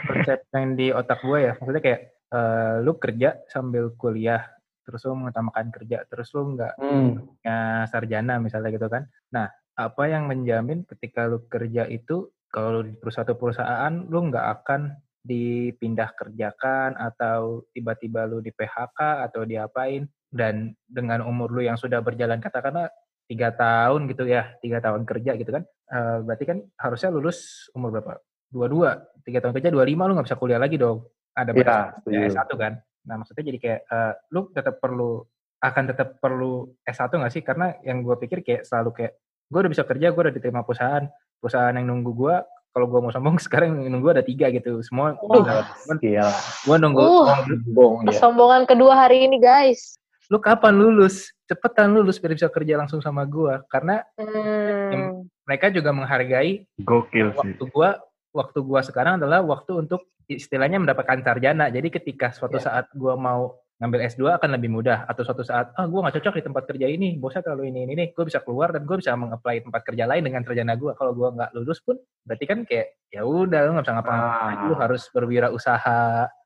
konsep 0.05 0.43
yang 0.51 0.75
di 0.75 0.91
otak 0.91 1.23
gue 1.23 1.39
ya, 1.39 1.53
maksudnya 1.57 1.81
kayak 1.81 2.01
eh, 2.35 2.75
lu 2.83 2.93
kerja 2.99 3.39
sambil 3.47 3.95
kuliah, 3.95 4.43
terus 4.83 5.07
lu 5.07 5.15
mengutamakan 5.15 5.71
kerja, 5.71 6.03
terus 6.05 6.29
lu 6.35 6.53
nggak 6.59 6.77
punya 6.77 7.87
sarjana 7.87 8.37
misalnya 8.43 8.69
gitu 8.75 8.91
kan. 8.91 9.07
Nah, 9.31 9.47
apa 9.79 10.03
yang 10.05 10.27
menjamin 10.27 10.83
ketika 10.83 11.25
lu 11.25 11.47
kerja 11.47 11.87
itu 11.87 12.29
kalau 12.51 12.83
lu 12.83 12.91
di 12.91 12.99
satu 13.07 13.39
perusahaan 13.39 14.03
lu 14.11 14.27
nggak 14.27 14.47
akan 14.61 14.99
dipindah 15.21 16.11
kerjakan 16.17 16.97
atau 16.97 17.63
tiba-tiba 17.71 18.27
lu 18.27 18.43
di 18.43 18.51
PHK 18.51 19.29
atau 19.31 19.47
diapain 19.47 20.05
dan 20.31 20.73
dengan 20.87 21.21
umur 21.27 21.51
lu 21.51 21.61
yang 21.61 21.75
sudah 21.75 21.99
berjalan 21.99 22.39
katakanlah 22.39 22.87
tiga 23.27 23.51
tahun 23.55 24.07
gitu 24.11 24.27
ya 24.27 24.55
tiga 24.63 24.79
tahun 24.79 25.03
kerja 25.03 25.35
gitu 25.39 25.51
kan 25.51 25.63
eh, 25.67 26.17
berarti 26.23 26.43
kan 26.47 26.57
harusnya 26.79 27.11
lulus 27.11 27.69
umur 27.75 27.91
berapa 27.95 28.19
dua 28.51 28.65
dua 28.67 28.89
tiga 29.23 29.39
tahun 29.43 29.55
kerja 29.55 29.71
dua 29.71 29.83
lima 29.87 30.07
lu 30.07 30.15
nggak 30.15 30.27
bisa 30.27 30.39
kuliah 30.39 30.59
lagi 30.59 30.75
dong 30.75 31.03
ada 31.31 31.55
Iya, 31.55 31.63
batas 31.63 31.83
setuju. 32.03 32.17
S1 32.31 32.49
kan 32.59 32.73
nah 33.01 33.15
maksudnya 33.17 33.43
jadi 33.51 33.59
kayak 33.59 33.81
eh, 33.87 34.13
lu 34.31 34.41
tetap 34.55 34.79
perlu 34.79 35.23
akan 35.61 35.83
tetap 35.93 36.17
perlu 36.17 36.73
S1 36.81 37.13
nggak 37.13 37.33
sih? 37.33 37.45
Karena 37.45 37.69
yang 37.85 38.01
gue 38.01 38.17
pikir 38.17 38.41
kayak 38.41 38.65
selalu 38.65 38.89
kayak 38.97 39.13
gue 39.45 39.59
udah 39.61 39.71
bisa 39.71 39.85
kerja, 39.85 40.09
gue 40.09 40.21
udah 40.25 40.33
diterima 40.33 40.65
perusahaan, 40.65 41.05
perusahaan 41.37 41.77
yang 41.77 41.85
nunggu 41.85 42.11
gue 42.17 42.35
kalau 42.71 42.87
gue 42.89 42.99
mau 43.03 43.13
sombong 43.13 43.37
sekarang 43.45 43.77
nunggu 43.85 44.17
ada 44.17 44.23
tiga 44.25 44.49
gitu 44.49 44.81
semua 44.81 45.13
Waduh. 45.21 45.61
Gila. 46.01 46.33
gue 46.65 46.77
nunggu 46.81 47.01
Uh. 47.05 47.29
Bohong 47.77 48.09
dia. 48.09 48.17
Kesombongan 48.17 48.65
kedua 48.65 49.05
hari 49.05 49.29
ini 49.29 49.37
guys. 49.37 50.00
Lu 50.31 50.39
kapan 50.39 50.73
lulus 50.73 51.35
cepetan 51.43 51.91
lulus 51.91 52.15
biar 52.15 52.31
bisa 52.31 52.47
kerja 52.47 52.79
langsung 52.79 53.03
sama 53.03 53.27
gue 53.27 53.59
karena 53.67 53.99
Hmm. 54.15 55.27
mereka 55.43 55.67
juga 55.67 55.91
menghargai 55.91 56.63
Gokil 56.79 57.31
sih. 57.31 57.37
waktu 57.37 57.63
gua 57.67 57.99
waktu 58.31 58.59
gua 58.61 58.79
sekarang 58.79 59.19
adalah 59.19 59.43
waktu 59.43 59.75
untuk 59.77 60.07
istilahnya 60.23 60.79
mendapatkan 60.79 61.19
sarjana. 61.19 61.67
Jadi 61.67 61.91
ketika 61.91 62.31
suatu 62.31 62.55
Ya. 62.55 62.63
saat 62.63 62.85
gua 62.95 63.19
mau 63.19 63.59
ngambil 63.75 64.07
S2 64.07 64.31
akan 64.31 64.55
lebih 64.55 64.69
mudah 64.69 65.03
atau 65.03 65.25
suatu 65.25 65.43
saat 65.43 65.75
ah 65.75 65.83
gua 65.83 66.07
nggak 66.07 66.15
cocok 66.15 66.39
di 66.39 66.43
tempat 66.45 66.63
kerja 66.65 66.87
ini, 66.87 67.19
bosnya 67.19 67.41
terlalu 67.41 67.67
ini 67.67 67.79
ini, 67.83 67.91
ini. 67.93 68.05
gue 68.11 68.23
bisa 68.23 68.39
keluar 68.39 68.71
dan 68.71 68.85
gue 68.85 68.95
bisa 68.95 69.11
mengapply 69.11 69.59
tempat 69.61 69.81
kerja 69.83 70.07
lain 70.07 70.23
dengan 70.23 70.45
sarjana 70.45 70.77
gua. 70.77 70.95
Kalau 70.95 71.11
gua 71.11 71.33
nggak 71.33 71.51
lulus 71.51 71.83
pun 71.83 71.99
berarti 72.23 72.45
kan 72.47 72.63
kayak 72.63 72.87
ya 73.09 73.25
udah 73.25 73.59
lu 73.67 73.75
nggak 73.75 73.83
bisa 73.83 73.95
ngapa-ngapain, 73.97 74.55
Ah. 74.55 74.67
lu 74.69 74.73
harus 74.77 75.03
berwirausaha. 75.11 76.01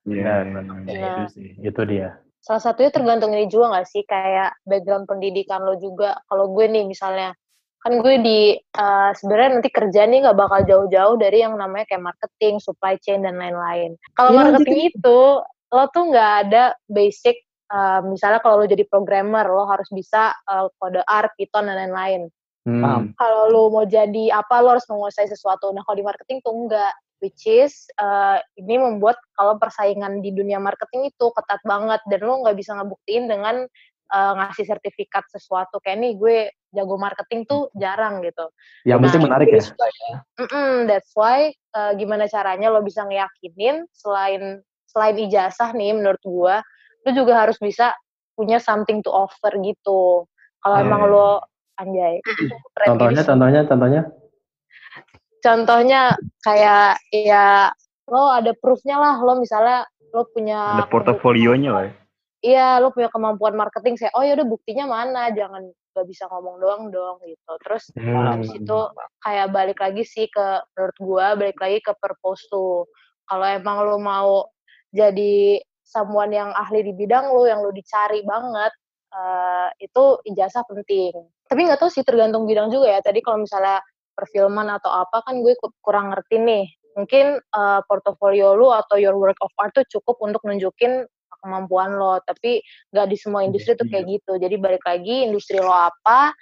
Iya. 0.06 0.24
Benar, 0.24 0.43
benar. 0.50 0.76
Iya. 0.88 1.06
Itu 1.06 1.24
sih. 1.30 1.50
Itu 1.60 1.82
dia. 1.86 2.10
Salah 2.45 2.62
satunya 2.62 2.93
tergantung 2.93 3.34
ini 3.34 3.49
juga 3.49 3.81
gak 3.81 3.89
sih 3.89 4.05
kayak 4.05 4.62
background 4.69 5.10
pendidikan 5.10 5.65
lo 5.65 5.81
juga. 5.81 6.13
Kalau 6.29 6.53
gue 6.53 6.69
nih 6.69 6.86
misalnya 6.86 7.34
kan 7.81 8.01
gue 8.01 8.15
di 8.21 8.39
eh, 8.58 9.12
sebenarnya 9.17 9.49
nanti 9.62 9.69
kerja 9.69 10.10
nih 10.10 10.25
nggak 10.25 10.38
bakal 10.38 10.62
jauh-jauh 10.65 11.21
dari 11.21 11.41
yang 11.45 11.53
namanya 11.53 11.86
kayak 11.86 12.05
marketing, 12.05 12.58
supply 12.58 12.97
chain 13.01 13.21
dan 13.21 13.38
lain-lain. 13.38 13.93
Kalau 14.17 14.34
Iya, 14.34 14.38
marketing 14.41 14.93
itu 14.93 15.19
lo 15.73 15.84
tuh 15.93 16.03
nggak 16.10 16.31
ada 16.49 16.63
basic 16.86 17.45
eh, 17.69 17.99
misalnya 18.05 18.41
kalau 18.41 18.62
lo 18.62 18.65
jadi 18.65 18.86
programmer 18.89 19.45
lo 19.49 19.69
harus 19.69 19.89
bisa 19.93 20.34
eh, 20.34 20.65
kode 20.81 21.01
R, 21.01 21.25
Python 21.38 21.65
dan 21.69 21.77
lain-lain. 21.89 22.21
Hmm. 22.65 22.81
Paham. 22.81 23.03
Kalau 23.13 23.41
lo 23.53 23.62
mau 23.69 23.86
jadi 23.86 24.34
apa 24.34 24.65
lo 24.65 24.77
harus 24.77 24.86
menguasai 24.89 25.29
sesuatu. 25.29 25.69
Nah 25.69 25.86
kalau 25.86 25.97
di 25.97 26.05
marketing 26.05 26.41
tuh 26.41 26.53
enggak. 26.53 26.93
Which 27.23 27.47
is 27.47 27.88
eh, 27.95 28.38
ini 28.60 28.75
membuat 28.75 29.15
kalau 29.34 29.56
persaingan 29.56 30.19
di 30.19 30.36
dunia 30.36 30.60
marketing 30.60 31.10
itu 31.10 31.32
ketat 31.32 31.63
banget 31.63 32.04
dan 32.12 32.19
lo 32.28 32.43
nggak 32.43 32.58
bisa 32.60 32.75
ngebuktiin 32.75 33.32
dengan 33.32 33.63
eh, 34.12 34.34
ngasih 34.36 34.67
sertifikat 34.67 35.23
sesuatu 35.32 35.80
kayak 35.80 35.97
nih 36.04 36.13
gue 36.19 36.38
jago 36.75 36.99
marketing 36.99 37.47
tuh 37.47 37.71
jarang 37.80 38.19
gitu. 38.19 38.51
Yang 38.84 38.99
Nah, 38.99 39.04
penting 39.08 39.21
menarik 39.23 39.47
ya. 39.47 39.63
Mm-mm, 40.43 40.71
that's 40.91 41.12
why 41.15 41.49
eh, 41.56 41.91
gimana 41.95 42.28
caranya 42.28 42.67
lo 42.67 42.84
bisa 42.84 43.08
ngeyakinin 43.08 43.88
selain 43.95 44.60
selain 44.91 45.15
ijazah 45.15 45.71
nih 45.75 45.95
menurut 45.95 46.23
gua 46.23 46.56
lo 47.06 47.10
juga 47.15 47.47
harus 47.47 47.56
bisa 47.60 47.95
punya 48.36 48.60
something 48.60 48.99
to 48.99 49.10
offer 49.10 49.56
gitu. 49.63 50.28
Kalau 50.60 50.75
Hmm. 50.75 50.86
emang 50.89 51.01
lo 51.08 51.30
anjay. 51.80 52.19
Contohnya, 52.84 53.23
gini. 53.23 53.30
contohnya, 53.30 53.62
contohnya. 53.63 54.01
Contohnya 55.45 56.01
kayak 56.41 56.97
ya 57.13 57.69
lo 58.10 58.34
ada 58.34 58.58
proofnya 58.58 58.97
lah 58.97 59.15
lo 59.21 59.38
misalnya 59.38 59.86
lo 60.10 60.25
punya 60.34 60.81
Ada 60.81 60.89
portofolionya 60.89 61.69
lah 61.69 61.84
ya. 61.86 61.93
iya 62.41 62.67
lo 62.81 62.89
punya 62.89 63.13
kemampuan 63.13 63.53
marketing 63.53 63.95
saya 63.95 64.10
oh 64.17 64.25
ya 64.25 64.34
udah 64.34 64.47
buktinya 64.49 64.86
mana? 64.89 65.29
Jangan 65.29 65.62
gak 65.95 66.05
bisa 66.10 66.27
ngomong 66.27 66.60
doang 66.60 66.84
dong 66.89 67.21
gitu. 67.23 67.51
Terus 67.63 67.84
Hmm. 67.93 68.25
habis 68.36 68.51
itu 68.51 68.77
kayak 69.21 69.47
balik 69.49 69.79
lagi 69.79 70.03
sih 70.03 70.25
ke 70.27 70.45
menurut 70.73 70.97
gua 70.99 71.25
balik 71.38 71.62
lagi 71.62 71.79
ke 71.79 71.93
purpose 71.95 72.43
tuh. 72.49 72.89
Kalau 73.25 73.45
emang 73.45 73.77
lo 73.86 73.97
mau 73.97 74.49
jadi 74.91 75.62
someone 75.86 76.34
yang 76.34 76.49
ahli 76.51 76.81
di 76.81 76.93
bidang 76.93 77.29
lo 77.29 77.45
yang 77.45 77.62
lo 77.62 77.69
dicari 77.69 78.25
banget 78.25 78.73
eh, 79.15 79.69
itu 79.81 80.03
ijazah 80.27 80.67
penting. 80.67 81.15
Tapi 81.47 81.60
nggak 81.63 81.79
tahu 81.79 81.89
sih 81.89 82.03
tergantung 82.03 82.43
bidang 82.43 82.67
juga 82.67 82.91
ya. 82.91 82.99
Tadi 82.99 83.23
kalau 83.23 83.39
misalnya 83.41 83.79
perfilman 84.15 84.71
atau 84.71 84.89
apa 84.89 85.21
kan 85.28 85.43
gue 85.43 85.54
ku- 85.60 85.75
kurang 85.84 86.15
ngerti 86.15 86.39
nih. 86.39 86.65
Mungkin 86.95 87.25
eh, 87.43 87.82
portofolio 87.86 88.56
lo 88.56 88.71
atau 88.71 88.95
your 88.95 89.19
work 89.19 89.38
of 89.43 89.51
art 89.60 89.75
tuh 89.75 89.84
cukup 89.91 90.15
untuk 90.23 90.41
nunjukin 90.47 91.04
kemampuan 91.43 91.93
lo 91.93 92.17
tapi 92.25 92.63
nggak 92.89 93.08
di 93.12 93.17
semua 93.19 93.45
industri 93.45 93.78
tuh 93.78 93.86
kayak 93.86 94.08
gitu. 94.08 94.39
Jadi 94.39 94.56
balik 94.58 94.82
lagi 94.88 95.28
industri 95.28 95.60
lo 95.60 95.69
apa 95.69 96.34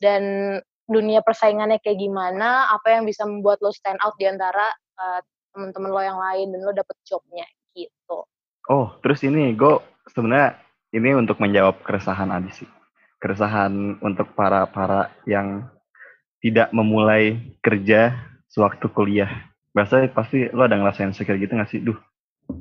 dan 0.00 0.56
dunia 0.88 1.20
persaingannya 1.20 1.78
kayak 1.84 2.00
gimana 2.00 2.72
apa 2.72 2.96
yang 2.96 3.04
bisa 3.04 3.28
membuat 3.28 3.60
lo 3.60 3.70
stand 3.70 4.00
out 4.00 4.16
di 4.16 4.24
antara 4.24 4.72
eh, 4.98 5.20
teman-teman 5.52 5.90
lo 5.92 6.00
yang 6.00 6.18
lain 6.18 6.46
dan 6.56 6.60
lo 6.64 6.72
dapet 6.72 6.96
jobnya 7.04 7.44
gitu. 7.76 8.24
Oh, 8.68 8.92
terus 9.00 9.24
ini 9.24 9.52
gue 9.56 9.80
sebenarnya 10.12 10.60
ini 10.92 11.12
untuk 11.16 11.40
menjawab 11.40 11.84
keresahan 11.84 12.32
Adi 12.32 12.64
sih. 12.64 12.68
Keresahan 13.18 13.98
untuk 14.00 14.32
para 14.32 14.68
para 14.68 15.12
yang 15.26 15.66
tidak 16.38 16.70
memulai 16.70 17.38
kerja 17.62 18.14
sewaktu 18.50 18.86
kuliah. 18.94 19.30
Biasanya 19.74 20.10
pasti 20.10 20.48
lo 20.50 20.66
ada 20.66 20.78
ngerasain 20.78 21.12
insecure 21.12 21.38
gitu 21.38 21.54
gak 21.54 21.70
sih? 21.70 21.82
Duh, 21.82 21.98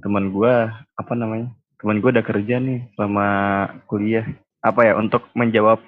teman 0.03 0.29
gue 0.29 0.53
apa 0.73 1.13
namanya? 1.13 1.53
Teman 1.77 2.01
gue 2.01 2.09
udah 2.09 2.25
kerja 2.25 2.55
nih 2.57 2.89
selama 2.97 3.27
kuliah. 3.85 4.25
Apa 4.61 4.85
ya 4.85 4.93
untuk 4.97 5.29
menjawab 5.37 5.79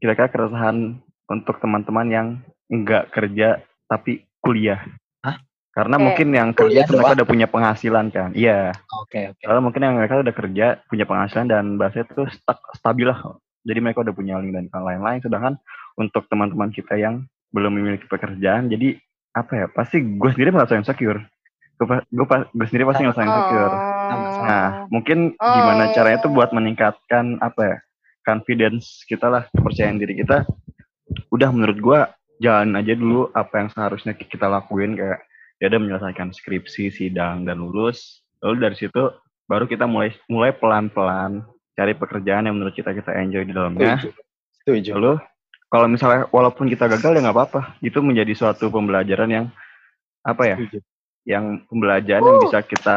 kira-kira 0.00 0.28
keresahan 0.28 1.00
untuk 1.28 1.56
teman-teman 1.60 2.06
yang 2.08 2.26
enggak 2.68 3.12
kerja 3.12 3.62
tapi 3.88 4.24
kuliah. 4.40 4.80
Hah? 5.24 5.40
Karena 5.72 5.96
Kayak 5.96 6.04
mungkin 6.04 6.28
yang 6.32 6.48
kerja 6.52 6.80
itu 6.84 6.92
mereka 6.96 7.16
udah 7.16 7.28
punya 7.28 7.46
penghasilan 7.48 8.06
kan. 8.12 8.30
Iya. 8.36 8.72
Oke, 9.04 9.32
oke. 9.32 9.42
Kalau 9.42 9.60
mungkin 9.64 9.80
yang 9.84 9.94
mereka 9.96 10.20
udah 10.20 10.34
kerja, 10.34 10.66
punya 10.88 11.04
penghasilan 11.08 11.46
dan 11.48 11.64
bahasanya 11.80 12.04
tuh 12.12 12.28
sta- 12.30 12.68
stabil 12.76 13.08
lah. 13.08 13.20
Jadi 13.64 13.78
mereka 13.80 14.04
udah 14.04 14.14
punya 14.14 14.36
link 14.40 14.52
dan 14.52 14.68
lain-lain. 14.68 15.24
Sedangkan 15.24 15.54
untuk 15.96 16.28
teman-teman 16.28 16.68
kita 16.68 17.00
yang 17.00 17.24
belum 17.54 17.78
memiliki 17.78 18.10
pekerjaan, 18.10 18.66
jadi 18.66 18.98
apa 19.30 19.52
ya? 19.54 19.66
Pasti 19.70 20.02
gue 20.02 20.30
sendiri 20.34 20.50
merasa 20.50 20.74
insecure. 20.74 21.22
Gue 21.78 21.86
gue 22.02 22.26
gue 22.26 22.66
sendiri 22.66 22.84
pasti 22.90 23.06
ngerasa 23.06 23.22
insecure. 23.22 23.74
Nah, 24.44 24.68
mungkin 24.90 25.38
gimana 25.38 25.94
caranya 25.94 26.18
tuh 26.18 26.34
buat 26.34 26.50
meningkatkan 26.50 27.38
apa 27.38 27.62
ya? 27.62 27.76
Confidence 28.26 29.06
kita 29.06 29.30
lah, 29.30 29.46
kepercayaan 29.54 30.02
diri 30.02 30.18
kita. 30.18 30.42
Udah 31.30 31.54
menurut 31.54 31.78
gue 31.78 32.00
jalan 32.42 32.74
aja 32.74 32.98
dulu 32.98 33.30
apa 33.30 33.62
yang 33.62 33.68
seharusnya 33.70 34.18
kita 34.18 34.50
lakuin 34.50 34.98
kayak 34.98 35.22
ya 35.62 35.70
udah 35.70 35.80
menyelesaikan 35.80 36.34
skripsi, 36.34 36.90
sidang 36.90 37.46
dan 37.46 37.62
lulus. 37.62 38.26
Lalu 38.42 38.54
dari 38.58 38.76
situ 38.76 39.02
baru 39.46 39.68
kita 39.68 39.86
mulai 39.86 40.10
mulai 40.26 40.50
pelan-pelan 40.56 41.44
cari 41.76 41.92
pekerjaan 41.94 42.48
yang 42.48 42.56
menurut 42.56 42.74
kita 42.74 42.90
kita 42.96 43.12
enjoy 43.14 43.44
di 43.46 43.54
dalamnya. 43.54 44.00
Setuju. 44.00 44.10
Setuju. 44.64 44.90
Lalu 44.98 45.12
kalau 45.68 45.86
misalnya 45.86 46.26
walaupun 46.30 46.66
kita 46.66 46.86
gagal 46.86 47.14
ya 47.14 47.20
nggak 47.24 47.36
apa-apa. 47.36 47.60
Itu 47.80 48.00
menjadi 48.00 48.32
suatu 48.32 48.70
pembelajaran 48.70 49.28
yang 49.28 49.46
apa 50.22 50.42
ya? 50.46 50.56
Setuju. 50.56 50.78
Yang 51.24 51.44
pembelajaran 51.68 52.22
yang 52.22 52.40
bisa 52.44 52.60
kita 52.60 52.96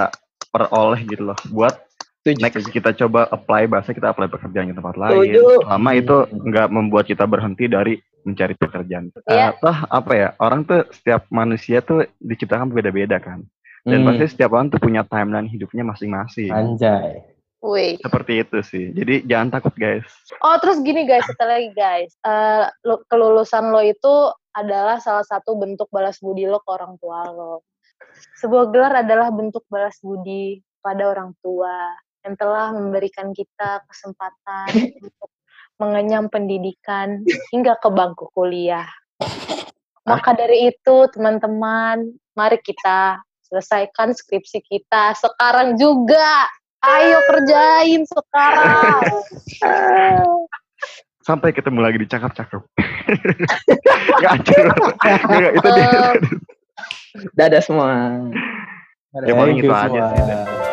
peroleh 0.51 1.01
gitu 1.06 1.23
loh. 1.32 1.38
Buat 1.49 1.75
Setuju. 2.21 2.43
next 2.43 2.67
kita 2.69 2.91
coba 2.93 3.27
apply 3.32 3.71
bahasa 3.71 3.95
kita 3.95 4.12
apply 4.12 4.27
pekerjaan 4.27 4.67
di 4.69 4.75
tempat 4.75 4.95
lain. 4.99 5.32
Selama 5.63 5.89
itu 5.95 6.15
nggak 6.27 6.67
membuat 6.69 7.06
kita 7.08 7.23
berhenti 7.23 7.65
dari 7.65 7.95
mencari 8.27 8.53
pekerjaan. 8.60 9.08
Iya. 9.23 9.56
Eh, 9.56 9.63
toh 9.63 9.77
apa 9.88 10.12
ya? 10.12 10.27
Orang 10.36 10.67
tuh 10.67 10.84
setiap 10.91 11.32
manusia 11.32 11.80
tuh 11.80 12.03
diciptakan 12.19 12.67
beda-beda 12.67 13.23
kan. 13.23 13.47
Dan 13.88 14.03
Hmm. 14.03 14.12
pasti 14.12 14.36
setiap 14.36 14.51
orang 14.51 14.67
tuh 14.67 14.84
punya 14.84 15.08
timeline 15.08 15.47
hidupnya 15.47 15.88
masing-masing. 15.88 16.51
Anjay. 16.51 17.23
Wih. 17.58 17.98
Seperti 17.98 18.46
itu 18.46 18.58
sih. 18.62 18.86
Jadi 18.93 19.26
jangan 19.26 19.58
takut 19.58 19.74
guys. 19.74 20.06
Oh 20.46 20.56
terus 20.62 20.78
gini 20.86 21.10
guys, 21.10 21.26
satu 21.26 21.46
lagi 21.46 21.74
guys, 21.74 22.13
Eh, 22.22 22.65
lo- 22.86 23.02
kelulusan 23.10 23.74
lo 23.74 23.82
itu 23.82 24.30
adalah 24.54 25.02
salah 25.02 25.26
satu 25.26 25.58
bentuk 25.58 25.89
balas 25.89 26.22
budi 26.22 26.46
lo 26.46 26.62
ke 26.62 26.70
orang 26.70 26.98
tua 27.02 27.26
lo. 27.34 27.65
Sebuah 28.38 28.70
gelar 28.70 28.93
adalah 29.02 29.34
bentuk 29.34 29.65
balas 29.70 29.98
budi 30.06 30.62
pada 30.82 31.10
orang 31.10 31.34
tua 31.41 31.98
yang 32.26 32.38
telah 32.38 32.74
memberikan 32.78 33.34
kita 33.34 33.82
kesempatan 33.89 34.93
untuk 35.02 35.30
mengenyam 35.82 36.30
pendidikan 36.30 37.26
hingga 37.54 37.78
ke 37.78 37.89
bangku 37.89 38.30
kuliah. 38.34 38.86
Maka 40.08 40.34
dari 40.38 40.72
itu 40.72 40.96
teman-teman, 41.12 42.10
mari 42.34 42.58
kita 42.63 43.22
selesaikan 43.50 44.13
skripsi 44.15 44.63
kita 44.63 45.17
sekarang 45.17 45.76
juga. 45.76 46.48
Ayo 46.85 47.17
kerjain 47.25 48.05
sekarang. 48.05 49.01
Sampai 51.27 51.51
ketemu 51.51 51.83
lagi 51.83 51.97
di 51.99 52.07
cakap-cakap. 52.07 52.63
Gak 54.23 54.33
nggak, 55.27 55.51
itu 55.59 55.69
dia. 55.75 56.15
Dadah 57.35 57.61
semua. 57.63 57.87
Ya, 59.25 59.33
paling 59.33 59.57
itu 59.59 59.71
aja 59.71 59.87
semua. 59.87 60.07
sih. 60.13 60.66